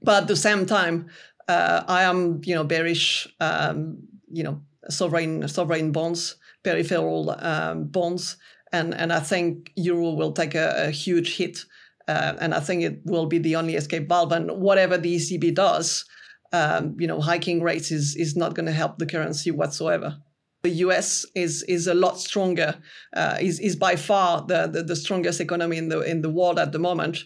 [0.00, 1.08] But at the same time,
[1.48, 8.36] I am you know bearish, um, you know sovereign sovereign bonds, peripheral um, bonds,
[8.72, 11.64] and and I think euro will take a, a huge hit,
[12.08, 14.32] uh, and I think it will be the only escape valve.
[14.32, 16.04] And whatever the ECB does,
[16.52, 20.18] um, you know, hiking rates is is not going to help the currency whatsoever.
[20.62, 21.26] The U.S.
[21.34, 22.76] is is a lot stronger,
[23.14, 26.58] uh, is is by far the, the, the strongest economy in the in the world
[26.58, 27.18] at the moment,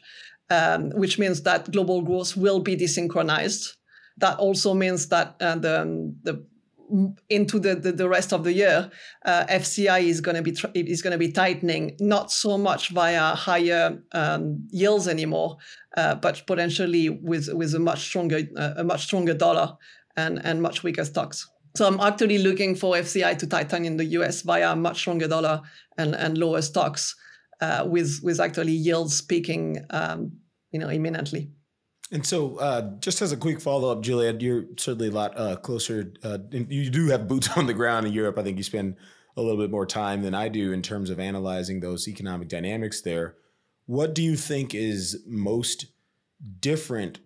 [0.51, 3.75] um, which means that global growth will be desynchronized.
[4.17, 6.45] That also means that uh, the the
[7.29, 8.91] into the, the, the, rest of the year,
[9.25, 12.91] uh, FCI is going to be tr- is going to be tightening, not so much
[12.91, 15.57] via higher um, yields anymore,
[15.97, 19.77] uh, but potentially with with a much stronger uh, a much stronger dollar
[20.17, 21.49] and and much weaker stocks.
[21.77, 25.29] So I'm actually looking for FCI to tighten in the US via a much stronger
[25.29, 25.63] dollar
[25.97, 27.15] and and lower stocks,
[27.61, 30.33] uh, with with actually yields peaking, um,
[30.73, 31.51] you know, imminently.
[32.11, 35.57] And so, uh, just as a quick follow up, Juliette, you're certainly a lot uh,
[35.57, 36.13] closer.
[36.23, 38.39] Uh, you do have boots on the ground in Europe.
[38.39, 38.97] I think you spend
[39.37, 43.03] a little bit more time than I do in terms of analyzing those economic dynamics
[43.03, 43.37] there.
[43.87, 45.87] What do you think is most
[46.61, 47.21] different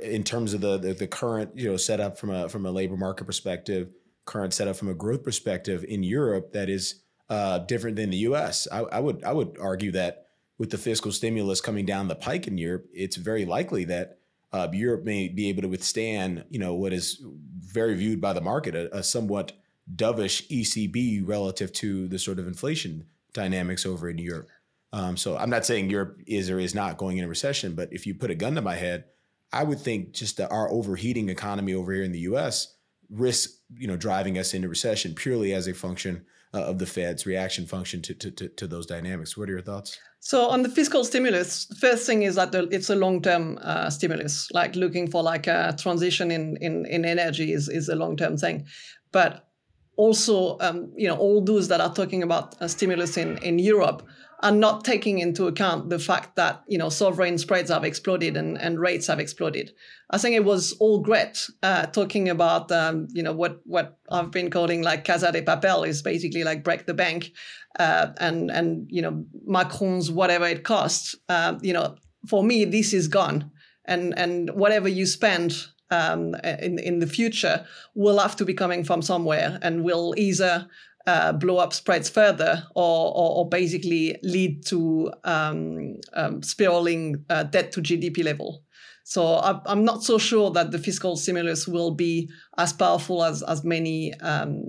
[0.00, 2.96] in terms of the, the, the current you know setup from a from a labor
[2.96, 3.90] market perspective,
[4.24, 8.66] current setup from a growth perspective in Europe that is uh, different than the U.S.
[8.72, 10.26] I, I would I would argue that
[10.58, 14.18] with the fiscal stimulus coming down the pike in Europe, it's very likely that
[14.52, 17.22] uh, Europe may be able to withstand, you know, what is
[17.58, 19.52] very viewed by the market a, a, somewhat
[19.96, 24.48] dovish ECB relative to the sort of inflation dynamics over in Europe.
[24.92, 28.06] Um, so I'm not saying Europe is or is not going into recession, but if
[28.06, 29.04] you put a gun to my head,
[29.52, 32.74] I would think just that our overheating economy over here in the U.S.
[33.10, 37.26] risks, you know, driving us into recession purely as a function uh, of the Fed's
[37.26, 39.36] reaction function to, to, to, to those dynamics.
[39.36, 39.98] What are your thoughts?
[40.20, 44.48] So on the fiscal stimulus, first thing is that it's a long-term uh, stimulus.
[44.52, 48.66] Like looking for like a transition in in, in energy is is a long-term thing,
[49.10, 49.48] but
[49.96, 54.06] also um, you know all those that are talking about a stimulus in in Europe
[54.42, 58.60] are not taking into account the fact that you know sovereign spreads have exploded and,
[58.60, 59.72] and rates have exploded.
[60.10, 64.30] I think it was all great uh, talking about um, you know what what I've
[64.30, 67.32] been calling like Casa de Papel is basically like break the bank
[67.78, 71.14] uh, and and you know Macron's whatever it costs.
[71.28, 71.96] Uh, you know,
[72.28, 73.50] for me, this is gone,
[73.84, 78.84] and and whatever you spend um, in in the future will have to be coming
[78.84, 80.66] from somewhere, and will either
[81.06, 87.42] uh, blow up spreads further, or or, or basically lead to um, um, spiraling uh,
[87.44, 88.62] debt to GDP level.
[89.04, 93.64] So I'm not so sure that the fiscal stimulus will be as powerful as as
[93.64, 94.62] many um,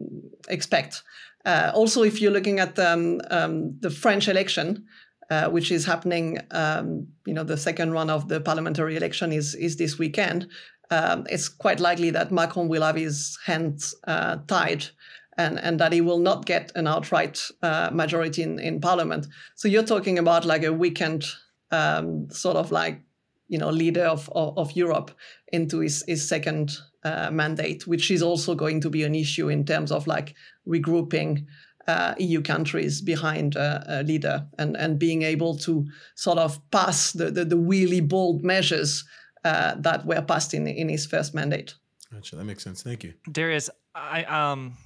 [0.50, 1.04] expect.
[1.46, 4.86] Uh, also, if you're looking at um, um, the French election,
[5.30, 9.54] uh, which is happening, um, you know, the second run of the parliamentary election is
[9.56, 10.48] is this weekend.
[10.91, 14.86] It's quite likely that Macron will have his hands uh, tied,
[15.38, 19.28] and and that he will not get an outright uh, majority in in parliament.
[19.56, 21.26] So you're talking about like a weekend,
[21.72, 23.02] um, sort of like,
[23.48, 25.12] you know, leader of of, of Europe
[25.52, 29.65] into his his second uh, mandate, which is also going to be an issue in
[29.65, 30.36] terms of like
[30.67, 31.46] regrouping
[31.88, 37.12] uh, EU countries behind a, a, leader and, and being able to sort of pass
[37.12, 39.03] the, the, the really bold measures
[39.43, 41.74] uh, that were passed in, in his first mandate.
[42.12, 42.36] Gotcha.
[42.38, 42.84] That makes sense.
[42.84, 43.14] Thank you.
[43.30, 44.78] Darius, I, um,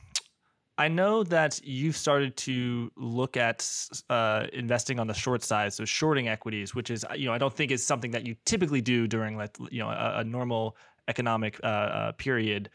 [0.79, 3.67] I know that you've started to look at
[4.09, 7.53] uh, investing on the short side, so shorting equities, which is you know I don't
[7.53, 11.59] think is something that you typically do during like you know a, a normal economic
[11.63, 12.69] uh, uh, period.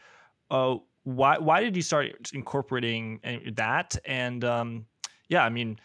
[0.51, 3.95] Uh, why why did you start incorporating uh, that?
[4.05, 4.85] And um,
[5.29, 5.79] yeah, I mean,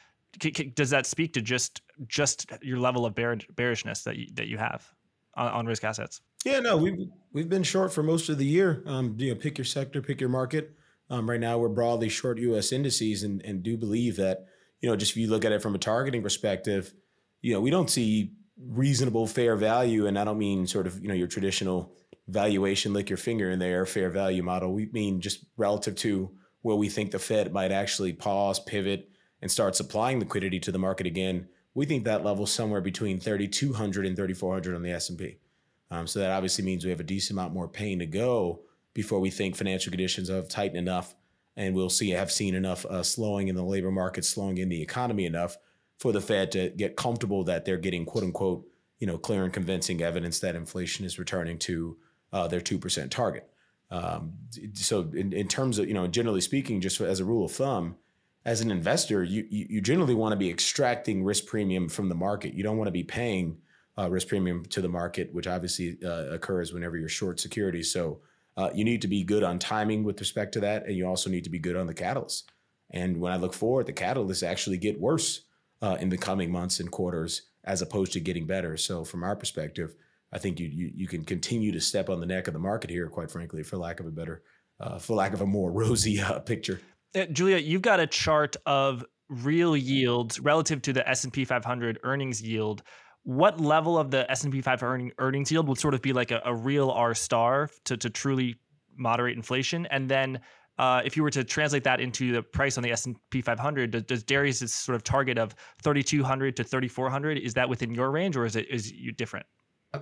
[0.74, 4.58] does that speak to just just your level of bear, bearishness that you, that you
[4.58, 4.92] have
[5.34, 6.20] on, on, risk assets?
[6.44, 8.82] Yeah, no, we've we've been short for most of the year.
[8.86, 10.77] Um, you know, pick your sector, pick your market.
[11.10, 12.72] Um, right now, we're broadly short U.S.
[12.72, 14.46] indices, and and do believe that
[14.80, 16.92] you know, just if you look at it from a targeting perspective,
[17.42, 21.08] you know, we don't see reasonable fair value, and I don't mean sort of you
[21.08, 21.94] know your traditional
[22.28, 24.72] valuation, lick your finger in there, fair value model.
[24.72, 26.30] We mean just relative to
[26.62, 29.08] where we think the Fed might actually pause, pivot,
[29.40, 31.48] and start supplying liquidity to the market again.
[31.74, 35.38] We think that level somewhere between 3,200 and 3,400 on the S&P.
[35.90, 38.60] Um, so that obviously means we have a decent amount more pain to go
[38.94, 41.14] before we think financial conditions have tightened enough
[41.56, 44.80] and we'll see have seen enough uh, slowing in the labor market, slowing in the
[44.80, 45.58] economy enough
[45.98, 48.64] for the Fed to get comfortable that they're getting quote unquote,
[49.00, 51.96] you know, clear and convincing evidence that inflation is returning to
[52.32, 53.50] uh, their two percent target.
[53.90, 54.34] Um,
[54.74, 57.96] so in, in terms of you know, generally speaking, just as a rule of thumb,
[58.44, 62.54] as an investor, you you, generally want to be extracting risk premium from the market.
[62.54, 63.58] You don't want to be paying
[63.98, 67.92] uh, risk premium to the market, which obviously uh, occurs whenever you're short securities.
[67.92, 68.20] So
[68.58, 71.30] uh, you need to be good on timing with respect to that, and you also
[71.30, 72.42] need to be good on the catalysts.
[72.90, 75.42] And when I look forward, the catalysts actually get worse
[75.80, 78.76] uh, in the coming months and quarters as opposed to getting better.
[78.76, 79.94] So from our perspective,
[80.32, 82.90] I think you, you, you can continue to step on the neck of the market
[82.90, 84.42] here, quite frankly, for lack of a better,
[84.80, 86.80] uh, for lack of a more rosy uh, picture.
[87.14, 92.42] Uh, Julia, you've got a chart of real yields relative to the S&P 500 earnings
[92.42, 92.82] yield.
[93.28, 96.54] What level of the S&P 500 earnings yield would sort of be like a, a
[96.54, 98.56] real R star to, to truly
[98.96, 99.84] moderate inflation?
[99.90, 100.40] And then
[100.78, 104.02] uh, if you were to translate that into the price on the S&P 500, does,
[104.04, 108.46] does Darius's sort of target of 3,200 to 3,400 is that within your range or
[108.46, 109.44] is it is you different?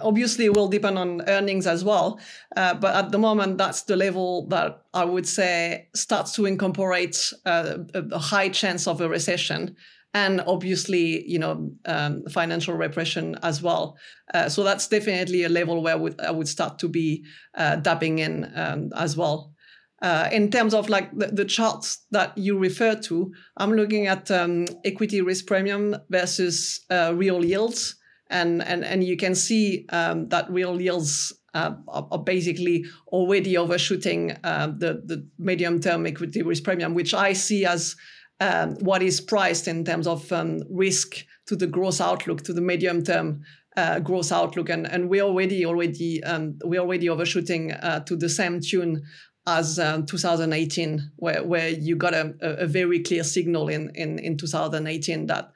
[0.00, 2.20] Obviously, it will depend on earnings as well,
[2.56, 7.32] uh, but at the moment, that's the level that I would say starts to incorporate
[7.44, 9.74] uh, a, high chance of a recession
[10.16, 13.98] and obviously, you know, um, financial repression as well.
[14.32, 17.22] Uh, so that's definitely a level where I would, start to be
[17.54, 19.52] uh, dabbing in um, as well.
[20.00, 24.30] Uh, in terms of like the, the, charts that you refer to, I'm looking at
[24.30, 27.96] um, equity risk premium versus uh, real yields
[28.28, 34.36] and and and you can see um, that real yields uh, are, basically already overshooting
[34.44, 37.96] um, the the medium term equity risk premium, which I see as
[38.41, 42.61] um, what is priced in terms of um, risk to the growth outlook, to the
[42.61, 43.43] medium term
[43.76, 48.28] uh, growth outlook, and and we already already um, we already overshooting uh, to the
[48.28, 49.03] same tune
[49.47, 54.37] as um, 2018, where where you got a, a very clear signal in in in
[54.37, 55.53] 2018 that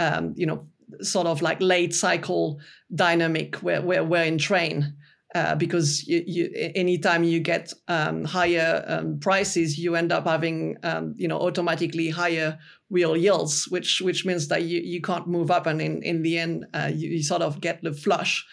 [0.00, 0.66] um, you know
[1.00, 2.60] sort of like late cycle
[2.94, 4.94] dynamic where, where we're in train.
[5.34, 10.76] Uh, because you, you, anytime you get um, higher um, prices, you end up having
[10.84, 12.56] um, you know automatically higher
[12.88, 16.38] real yields, which which means that you, you can't move up, and in, in the
[16.38, 18.46] end, uh, you, you, sort of get the flush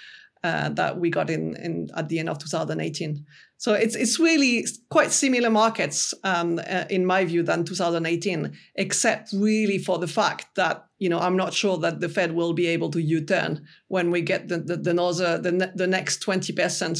[0.43, 3.25] uh, that we got in, in at the end of 2018.
[3.57, 9.31] So it's it's really quite similar markets um, uh, in my view than 2018, except
[9.33, 12.67] really for the fact that you know I'm not sure that the Fed will be
[12.67, 16.99] able to U-turn when we get the the the, the, the next 20 percent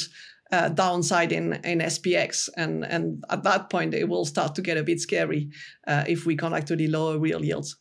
[0.52, 4.78] uh, downside in in SPX, and and at that point it will start to get
[4.78, 5.50] a bit scary
[5.88, 7.78] uh, if we can actually lower real yields.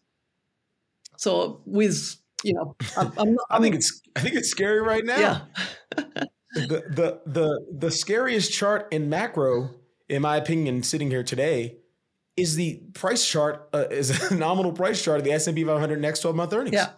[1.17, 5.05] So with you know, I'm, I'm not, i think it's I think it's scary right
[5.05, 5.19] now.
[5.19, 5.41] Yeah.
[6.55, 9.71] the the the the scariest chart in macro,
[10.11, 11.80] in my opinion, sitting here today,
[12.41, 13.69] is the price chart.
[13.73, 16.53] Uh, is a nominal price chart of the S and P 500 next 12 month
[16.53, 16.75] earnings.
[16.75, 16.91] Yeah,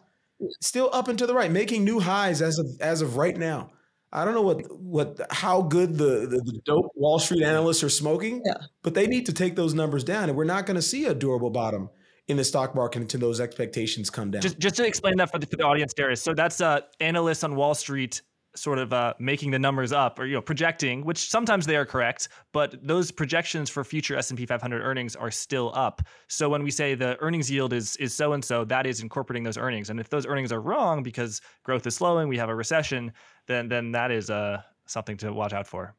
[0.60, 3.70] still up and to the right, making new highs as of as of right now.
[4.12, 7.88] I don't know what what how good the, the, the dope Wall Street analysts are
[7.88, 8.54] smoking, yeah.
[8.82, 11.14] but they need to take those numbers down, and we're not going to see a
[11.14, 11.88] durable bottom
[12.28, 14.42] in the stock market until those expectations come down.
[14.42, 16.22] Just, just to explain that for the, for the audience, Darius.
[16.22, 18.22] So that's uh, analysts on Wall Street
[18.54, 21.86] sort of uh, making the numbers up or you know projecting which sometimes they are
[21.86, 26.02] correct but those projections for future s&p 500 earnings are still up.
[26.28, 29.42] So when we say the earnings yield is is so and so that is incorporating
[29.42, 29.90] those earnings.
[29.90, 33.12] And if those earnings are wrong because growth is slowing we have a recession
[33.46, 35.94] then then that is uh, something to watch out for.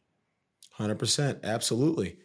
[0.80, 2.18] 100% absolutely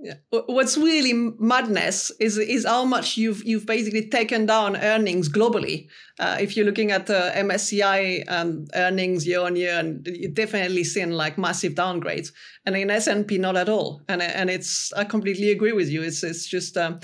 [0.00, 0.14] yeah.
[0.30, 5.88] What's really madness is is how much you've you've basically taken down earnings globally.
[6.20, 10.84] Uh, if you're looking at the MSCI um, earnings year on year, and you're definitely
[10.84, 12.30] seen like massive downgrades,
[12.64, 14.00] and in S and P not at all.
[14.08, 16.02] And and it's I completely agree with you.
[16.02, 16.76] It's it's just.
[16.76, 17.00] Um,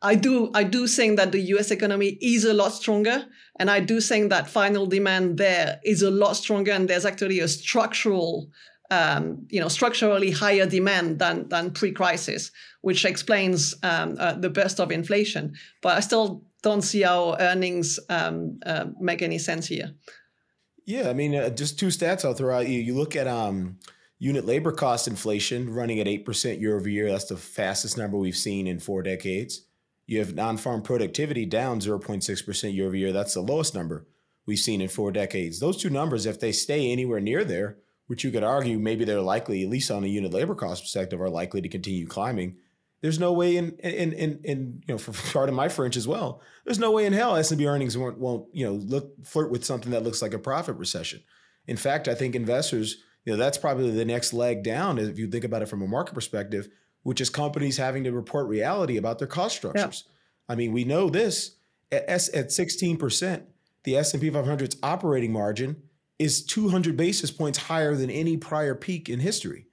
[0.00, 3.26] I do I do think that the US economy is a lot stronger
[3.58, 7.40] and I do think that final demand there is a lot stronger and there's actually
[7.40, 8.48] a structural
[8.90, 14.80] um, you know, structurally higher demand than than pre-crisis, which explains um, uh, the burst
[14.80, 15.54] of inflation.
[15.82, 19.94] But I still don't see how earnings um, uh, make any sense here.
[20.84, 22.80] Yeah, I mean, uh, just two stats I'll throw out you.
[22.80, 23.78] You look at um,
[24.18, 27.10] unit labor cost inflation running at 8% year over year.
[27.10, 29.62] That's the fastest number we've seen in four decades.
[30.06, 33.12] You have non farm productivity down 0.6% year over year.
[33.12, 34.06] That's the lowest number
[34.46, 35.60] we've seen in four decades.
[35.60, 37.76] Those two numbers, if they stay anywhere near there,
[38.08, 41.20] which you could argue maybe they're likely, at least on a unit labor cost perspective,
[41.20, 42.56] are likely to continue climbing.
[43.00, 46.08] There's no way in in in, in you know for part of my French as
[46.08, 46.40] well.
[46.64, 49.92] There's no way in hell S&P earnings won't won't you know look flirt with something
[49.92, 51.22] that looks like a profit recession.
[51.66, 55.28] In fact, I think investors you know that's probably the next leg down if you
[55.28, 56.68] think about it from a market perspective,
[57.02, 60.04] which is companies having to report reality about their cost structures.
[60.06, 60.52] Yeah.
[60.52, 61.56] I mean, we know this
[61.92, 63.44] at S at 16 percent,
[63.84, 65.82] the S&P 500's operating margin
[66.18, 69.66] is 200 basis points higher than any prior peak in history.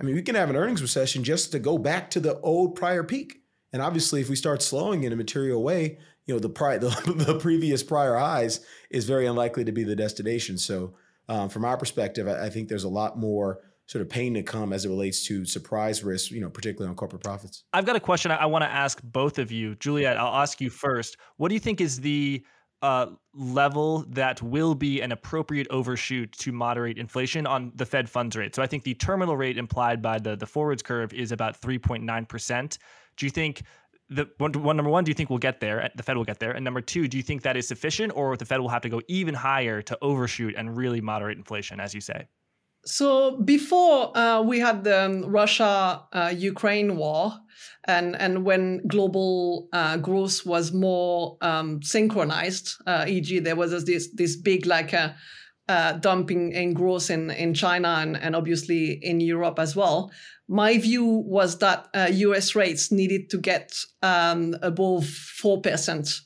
[0.00, 2.74] I mean, we can have an earnings recession just to go back to the old
[2.74, 3.42] prior peak.
[3.72, 6.90] And obviously, if we start slowing in a material way, you know, the, pri- the,
[7.16, 10.58] the previous prior highs is very unlikely to be the destination.
[10.58, 10.94] So,
[11.28, 14.42] um, from our perspective, I, I think there's a lot more sort of pain to
[14.42, 17.64] come as it relates to surprise risk, you know, particularly on corporate profits.
[17.72, 19.74] I've got a question I, I want to ask both of you.
[19.76, 21.16] Juliette, I'll ask you first.
[21.36, 22.44] What do you think is the
[22.82, 28.36] uh, level that will be an appropriate overshoot to moderate inflation on the Fed funds
[28.36, 28.54] rate.
[28.54, 32.28] So I think the terminal rate implied by the the forwards curve is about 3.9
[32.28, 32.78] percent.
[33.16, 33.62] Do you think
[34.10, 35.04] the one, one number one?
[35.04, 35.90] Do you think we'll get there?
[35.94, 36.52] The Fed will get there.
[36.52, 38.88] And number two, do you think that is sufficient, or the Fed will have to
[38.88, 42.26] go even higher to overshoot and really moderate inflation, as you say?
[42.84, 47.32] So before uh, we had the Russia uh, Ukraine war,
[47.84, 54.08] and and when global uh, growth was more um, synchronized, uh, e.g., there was this
[54.14, 55.16] this big like a
[55.68, 60.10] uh, uh, dumping in growth in in China and and obviously in Europe as well.
[60.48, 62.56] My view was that U.S.
[62.56, 66.20] rates needed to get um, above four percent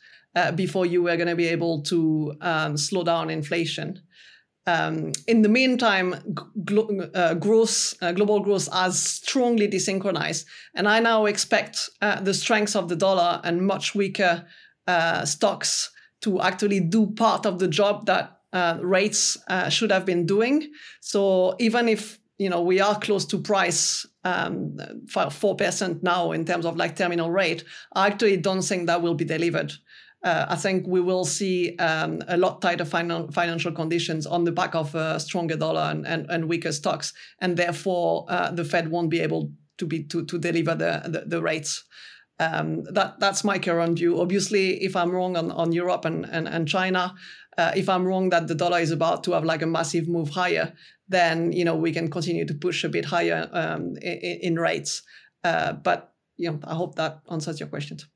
[0.54, 4.02] before you were going to be able to um, slow down inflation.
[4.66, 6.14] Um, in the meantime,
[7.14, 10.44] uh, growth, uh, global growth has strongly desynchronized,
[10.74, 14.44] and I now expect uh, the strength of the dollar and much weaker
[14.88, 15.90] uh, stocks
[16.22, 20.68] to actually do part of the job that uh, rates uh, should have been doing.
[21.00, 24.78] So even if you know we are close to price um,
[25.30, 27.62] four percent now in terms of like terminal rate,
[27.94, 29.72] I actually don't think that will be delivered
[30.22, 34.52] uh, I think we will see um, a lot tighter finan- financial conditions on the
[34.52, 38.90] back of a stronger dollar and, and, and weaker stocks, and therefore uh, the Fed
[38.90, 41.84] won't be able to be to, to deliver the, the, the rates.
[42.38, 44.20] Um, that that's my current view.
[44.20, 47.14] Obviously, if I'm wrong on, on Europe and and, and China,
[47.56, 50.30] uh, if I'm wrong that the dollar is about to have like a massive move
[50.30, 50.72] higher,
[51.08, 55.02] then you know we can continue to push a bit higher um, in, in, rates.
[55.44, 58.06] Uh, but you know, I hope that answers your questions.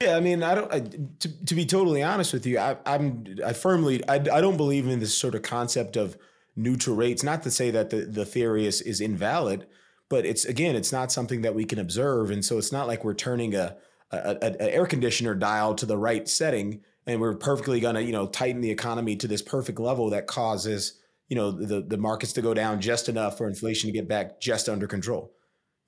[0.00, 0.72] Yeah, I mean, I don't.
[0.72, 4.56] I, to, to be totally honest with you, I, am I firmly I, I don't
[4.56, 6.16] believe in this sort of concept of
[6.56, 7.22] neutral rates.
[7.22, 9.66] Not to say that the the theory is is invalid,
[10.08, 13.04] but it's again, it's not something that we can observe, and so it's not like
[13.04, 13.76] we're turning a
[14.10, 18.12] a, a, air conditioner dial to the right setting and we're perfectly going to you
[18.12, 20.94] know tighten the economy to this perfect level that causes
[21.28, 24.40] you know the the markets to go down just enough for inflation to get back
[24.40, 25.32] just under control.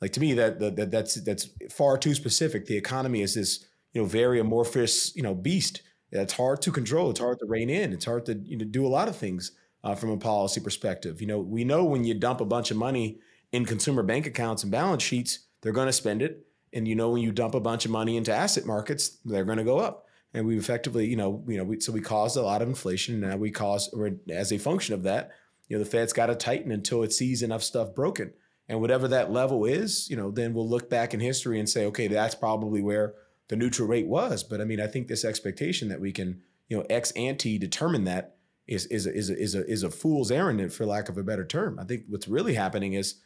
[0.00, 2.66] Like to me, that, that that's that's far too specific.
[2.66, 5.82] The economy is this you know, very amorphous, you know, beast.
[6.10, 7.10] It's hard to control.
[7.10, 7.92] It's hard to rein in.
[7.92, 11.20] It's hard to you know do a lot of things uh, from a policy perspective.
[11.20, 13.18] You know, we know when you dump a bunch of money
[13.50, 16.46] in consumer bank accounts and balance sheets, they're going to spend it.
[16.72, 19.58] And you know, when you dump a bunch of money into asset markets, they're going
[19.58, 20.06] to go up.
[20.34, 23.20] And we effectively, you know, you know, we, so we caused a lot of inflation.
[23.20, 25.32] Now we cause, or as a function of that,
[25.68, 28.32] you know, the Fed's got to tighten until it sees enough stuff broken.
[28.68, 31.84] And whatever that level is, you know, then we'll look back in history and say,
[31.86, 33.14] okay, that's probably where
[33.52, 34.42] the neutral rate was.
[34.42, 36.40] But I mean, I think this expectation that we can,
[36.70, 38.36] you know, ex ante determine that
[38.66, 41.22] is is a, is a, is a, is a fool's errand, for lack of a
[41.22, 41.78] better term.
[41.78, 43.16] I think what's really happening is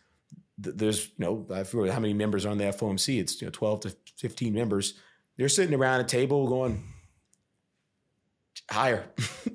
[0.61, 3.21] th- there's, you know, I forget how many members are on the FOMC.
[3.21, 4.95] It's you know 12 to 15 members.
[5.37, 6.83] They're sitting around a table going
[8.69, 9.05] higher,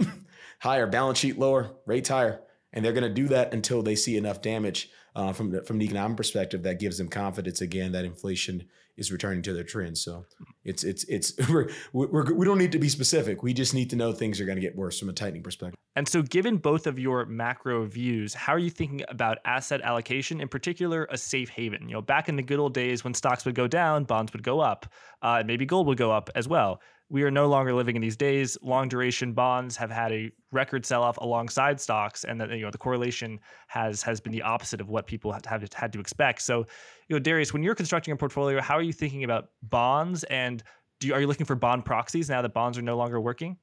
[0.59, 2.39] higher, balance sheet lower, rates higher,
[2.71, 5.79] and they're going to do that until they see enough damage uh, from the, from
[5.79, 9.97] the economic perspective that gives them confidence again that inflation is returning to their trend.
[9.97, 10.25] So
[10.63, 13.43] it's it's it's we're, we're, we don't need to be specific.
[13.43, 15.77] We just need to know things are going to get worse from a tightening perspective.
[15.95, 20.39] And so, given both of your macro views, how are you thinking about asset allocation,
[20.39, 21.87] in particular, a safe haven?
[21.87, 24.43] You know, back in the good old days when stocks would go down, bonds would
[24.43, 24.85] go up,
[25.21, 26.79] uh, maybe gold would go up as well
[27.11, 28.57] we are no longer living in these days.
[28.61, 32.71] Long duration bonds have had a record sell off alongside stocks, and that you know
[32.71, 33.37] the correlation
[33.67, 36.41] has has been the opposite of what people have, had to expect.
[36.41, 36.59] So,
[37.09, 40.63] you know, Darius, when you're constructing a portfolio, how are you thinking about bonds and
[41.01, 43.57] do you, are you looking for bond proxies now that bonds are no longer working?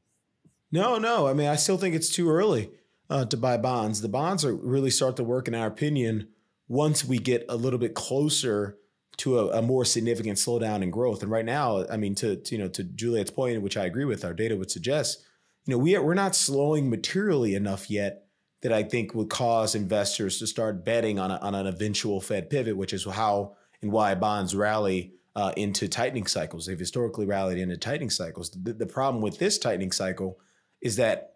[0.70, 1.26] No, no.
[1.26, 2.70] I mean, I still think it's too early
[3.08, 4.02] uh, to buy bonds.
[4.02, 6.28] The bonds are really start to work, in our opinion,
[6.66, 8.76] once we get a little bit closer
[9.18, 11.22] to a, a, more significant slowdown in growth.
[11.22, 14.04] And right now, I mean, to, to, you know, to Juliette's point, which I agree
[14.04, 15.24] with, our data would suggest,
[15.66, 18.28] you know, we we're not slowing materially enough yet
[18.62, 22.48] that I think would cause investors to start betting on, a, on an eventual Fed
[22.48, 26.66] pivot, which is how and why bonds rally uh, into tightening cycles.
[26.66, 28.50] They've historically rallied into tightening cycles.
[28.50, 30.38] The, the problem with this tightening cycle
[30.80, 31.34] is that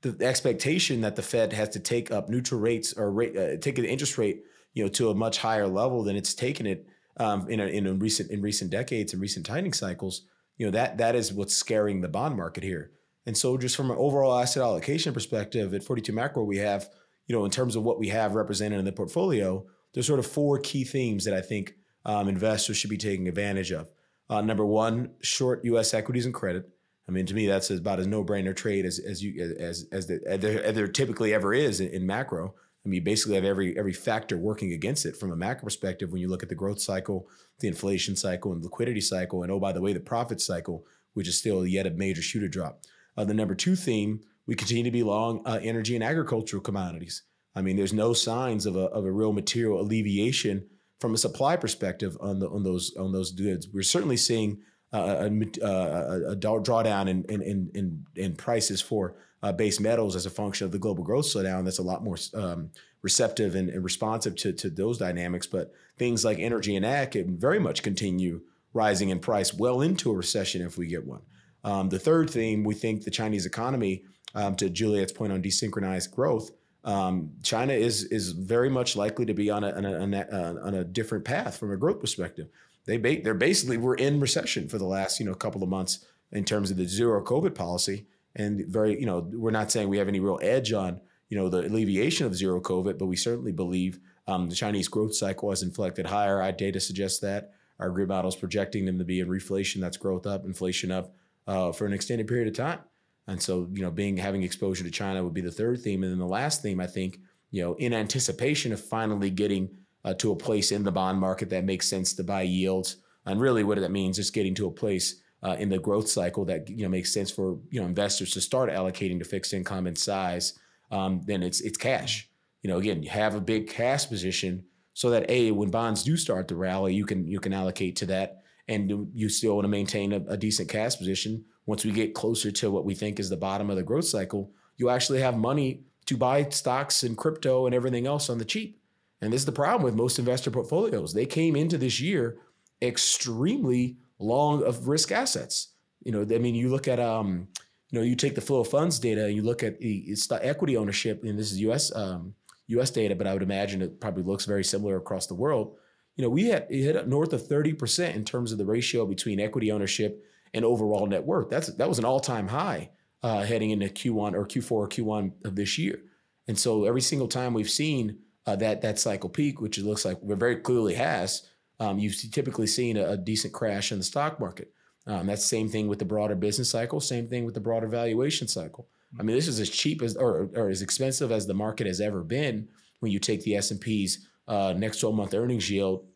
[0.00, 3.78] the expectation that the Fed has to take up neutral rates or rate, uh, take
[3.78, 4.44] an interest rate,
[4.74, 6.86] you know, to a much higher level than it's taken it
[7.18, 10.22] um, in a, in a recent in recent decades and recent tightening cycles.
[10.56, 12.92] You know that that is what's scaring the bond market here.
[13.26, 16.88] And so, just from an overall asset allocation perspective, at 42 Macro, we have,
[17.26, 20.26] you know, in terms of what we have represented in the portfolio, there's sort of
[20.26, 23.90] four key themes that I think um, investors should be taking advantage of.
[24.28, 25.94] Uh, number one, short U.S.
[25.94, 26.68] equities and credit.
[27.08, 30.20] I mean, to me, that's about as no-brainer trade as as you as as, the,
[30.26, 32.54] as, there, as there, typically ever is in, in, macro.
[32.84, 36.10] I mean, you basically have every every factor working against it from a macro perspective
[36.10, 37.28] when you look at the growth cycle,
[37.60, 41.28] the inflation cycle, and liquidity cycle, and oh by the way, the profit cycle, which
[41.28, 42.80] is still yet a major shooter drop.
[43.16, 47.22] Uh, the number two theme, we continue to be long uh, energy and agricultural commodities.
[47.54, 50.66] I mean, there's no signs of a, of a real material alleviation
[50.98, 53.68] from a supply perspective on the on those on those goods.
[53.72, 54.62] We're certainly seeing
[54.92, 60.26] uh, a, a, a, drawdown in in, in in prices for uh, base metals as
[60.26, 61.64] a function of the global growth slowdown.
[61.64, 62.70] That's a lot more um,
[63.02, 65.46] receptive and, and, responsive to, to those dynamics.
[65.46, 70.10] But things like energy and ag can very much continue rising in price well into
[70.10, 71.22] a recession if we get one.
[71.64, 76.10] Um, the third theme, we think the Chinese economy, um, to Juliette's point on desynchronized
[76.10, 76.50] growth,
[76.84, 80.20] um, China is is very much likely to be on a, on a, on a,
[80.20, 82.48] uh, on a different path from a growth perspective.
[82.86, 86.04] They ba- they're basically we're in recession for the last you know couple of months
[86.32, 88.06] in terms of the zero COVID policy,
[88.36, 91.48] and very you know we're not saying we have any real edge on you know
[91.48, 95.62] the alleviation of zero COVID, but we certainly believe um, the Chinese growth cycle has
[95.62, 96.40] inflected higher.
[96.40, 99.80] Our data suggests that our grid models projecting them to be in reflation.
[99.80, 101.14] That's growth up, inflation up
[101.46, 102.80] uh, for an extended period of time.
[103.26, 106.02] And so, you know, being having exposure to China would be the third theme.
[106.02, 107.18] And then the last theme, I think,
[107.50, 109.70] you know, in anticipation of finally getting
[110.04, 112.96] uh, to a place in the bond market that makes sense to buy yields.
[113.24, 116.44] And really, what that means is getting to a place uh, in the growth cycle
[116.44, 119.86] that you know makes sense for you know investors to start allocating to fixed income
[119.86, 120.58] and size.
[120.90, 122.28] Um, then it's it's cash.
[122.62, 124.64] You know, again, you have a big cash position
[124.94, 128.06] so that a when bonds do start to rally, you can you can allocate to
[128.06, 131.44] that and you still want to maintain a, a, decent cash position.
[131.66, 134.52] Once we get closer to what we think is the bottom of the growth cycle,
[134.76, 138.80] you actually have money to buy stocks and crypto and everything else on the cheap.
[139.20, 141.12] And this is the problem with most investor portfolios.
[141.12, 142.38] They came into this year
[142.80, 145.68] extremely long of risk assets.
[146.04, 147.48] You know, I mean, you look at um,
[147.90, 150.76] you know, you take the flow of funds data, and you look at the equity
[150.76, 151.94] ownership, and this is U.S.
[151.94, 152.34] Um,
[152.68, 152.90] U.S.
[152.90, 155.76] data, but I would imagine it probably looks very similar across the world
[156.16, 159.40] you know, we had hit up north of 30% in terms of the ratio between
[159.40, 161.48] equity ownership and overall net worth.
[161.48, 162.90] That's that was an all-time high
[163.22, 166.00] uh, heading into Q1 or Q4 or Q1 of this year.
[166.48, 170.04] And so every single time we've seen uh, that that cycle peak, which it looks
[170.04, 171.48] like it very clearly has,
[171.82, 174.72] um, you've typically seen a, a, decent crash in the stock market.
[175.06, 177.00] Um, that's the same thing with the broader business cycle.
[177.00, 178.88] Same thing with the broader valuation cycle.
[179.18, 182.00] I mean, this is as cheap as or, or as expensive as the market has
[182.00, 182.68] ever been
[183.00, 186.06] when you take the S and P's uh, next 12 month earnings yield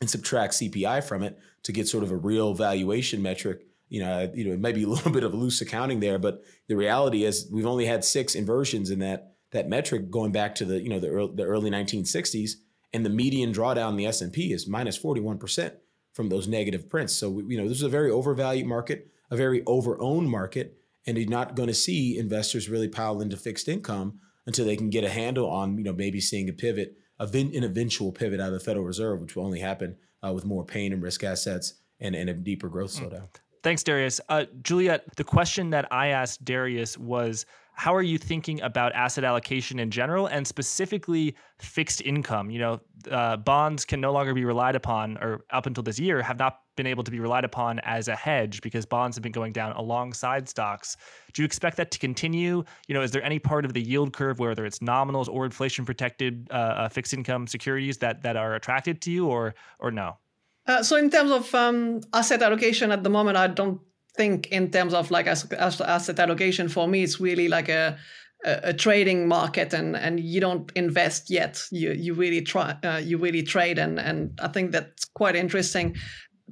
[0.00, 3.66] and subtract CPI from it to get sort of a real valuation metric.
[3.88, 6.42] You know, you know, it may be a little bit of loose accounting there, but
[6.68, 10.64] the reality is we've only had six inversions in that that metric going back to
[10.64, 12.52] the you know the early, the early 1960s,
[12.92, 15.74] and the median drawdown in the S and P is minus minus 41 percent
[16.12, 17.12] from those negative prints.
[17.12, 21.28] So you know, this is a very overvalued market, a very overowned market, and you're
[21.28, 25.10] not going to see investors really pile into fixed income until they can get a
[25.10, 28.84] handle on you know maybe seeing a pivot an eventual pivot out of the Federal
[28.84, 32.34] Reserve, which will only happen uh, with more pain and risk assets and, and a
[32.34, 33.10] deeper growth mm.
[33.10, 33.28] slowdown.
[33.62, 34.20] Thanks, Darius.
[34.28, 39.24] Uh, Juliette, the question that I asked Darius was how are you thinking about asset
[39.24, 42.50] allocation in general and specifically fixed income?
[42.50, 46.22] You know, uh, bonds can no longer be relied upon, or up until this year,
[46.22, 49.32] have not been able to be relied upon as a hedge because bonds have been
[49.32, 50.96] going down alongside stocks.
[51.32, 52.64] Do you expect that to continue?
[52.88, 55.84] You know, is there any part of the yield curve, whether it's nominals or inflation
[55.84, 60.18] protected uh, uh, fixed income securities, that that are attracted to you, or or no?
[60.66, 63.80] Uh, so in terms of um, asset allocation at the moment, I don't
[64.16, 67.96] think in terms of like as, as asset allocation for me it's really like a,
[68.44, 71.62] a, a trading market and and you don't invest yet.
[71.70, 75.96] You you really try uh, you really trade and and i think that's quite interesting.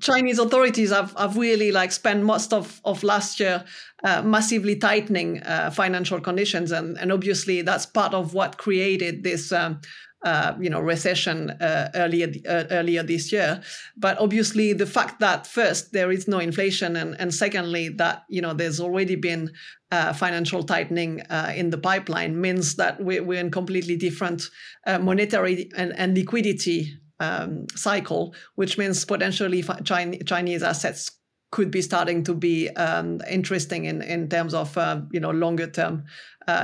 [0.00, 3.64] Chinese authorities have, have really like spent most of, of last year
[4.02, 9.52] uh, massively tightening uh, financial conditions, and, and obviously that's part of what created this
[9.52, 9.80] um,
[10.24, 13.62] uh, you know recession uh, earlier uh, earlier this year.
[13.96, 18.42] But obviously, the fact that first there is no inflation, and and secondly that you
[18.42, 19.50] know there's already been
[19.90, 24.42] uh, financial tightening uh, in the pipeline means that we're, we're in completely different
[24.86, 31.10] monetary and, and liquidity um, cycle, which means potentially Chinese assets
[31.50, 34.76] could be starting to be um, interesting in, in terms of
[35.12, 36.04] you know longer term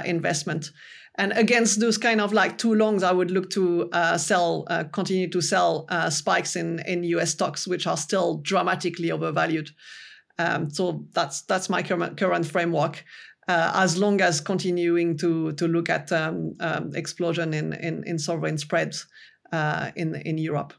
[0.05, 0.71] investment.
[1.19, 4.85] And against those kind of like too longs, I would look to uh, sell, uh,
[4.85, 9.71] continue to sell uh, spikes in in US stocks, which are still dramatically overvalued.
[10.39, 13.05] Um, so that's that's my current current framework.
[13.49, 18.19] Uh, as long as continuing to to look at um, um, explosion in, in in
[18.19, 19.07] sovereign spreads
[19.53, 20.75] uh, in in Europe.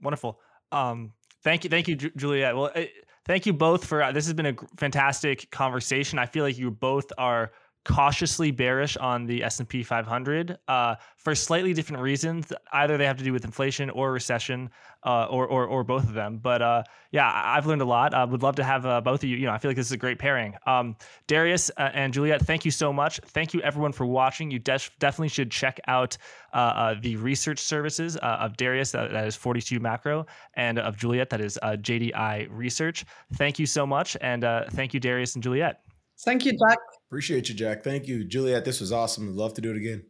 [0.00, 0.38] Wonderful.
[0.70, 1.12] Um,
[1.44, 2.56] thank you, thank you, Juliette.
[2.56, 2.82] Well, uh,
[3.24, 6.18] thank you both for this has been a fantastic conversation.
[6.18, 7.52] I feel like you both are
[7.84, 12.52] cautiously bearish on the S&P 500 uh, for slightly different reasons.
[12.72, 14.70] Either they have to do with inflation or recession,
[15.04, 16.38] uh, or, or, or both of them.
[16.38, 18.14] But uh, yeah, I've learned a lot.
[18.14, 19.36] I uh, would love to have uh, both of you.
[19.36, 20.54] You know, I feel like this is a great pairing.
[20.66, 23.20] Um, Darius uh, and Juliette, thank you so much.
[23.26, 24.50] Thank you everyone for watching.
[24.50, 26.16] You de- definitely should check out
[26.54, 30.24] the research services of Darius, that is 42 Macro,
[30.54, 33.04] and of Juliette, that is JDI Research.
[33.34, 35.80] Thank you so much, and thank you, Darius and Juliette.
[36.24, 36.78] Thank you, Jack.
[37.08, 37.82] Appreciate you, Jack.
[37.84, 38.64] Thank you, Juliette.
[38.64, 39.28] This was awesome.
[39.28, 40.04] I'd love to do it again.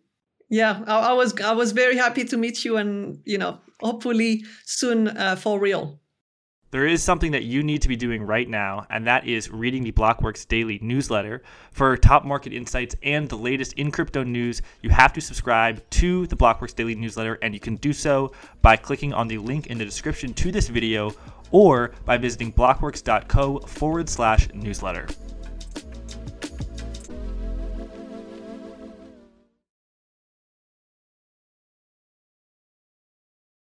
[0.48, 4.44] Yeah, I, I was I was very happy to meet you, and you know, hopefully
[4.64, 6.00] soon uh, for real.
[6.70, 9.84] There is something that you need to be doing right now, and that is reading
[9.84, 11.42] the Blockworks daily newsletter.
[11.70, 16.26] For top market insights and the latest in crypto news, you have to subscribe to
[16.26, 19.78] the Blockworks daily newsletter, and you can do so by clicking on the link in
[19.78, 21.12] the description to this video
[21.52, 25.07] or by visiting blockworks.co forward slash newsletter.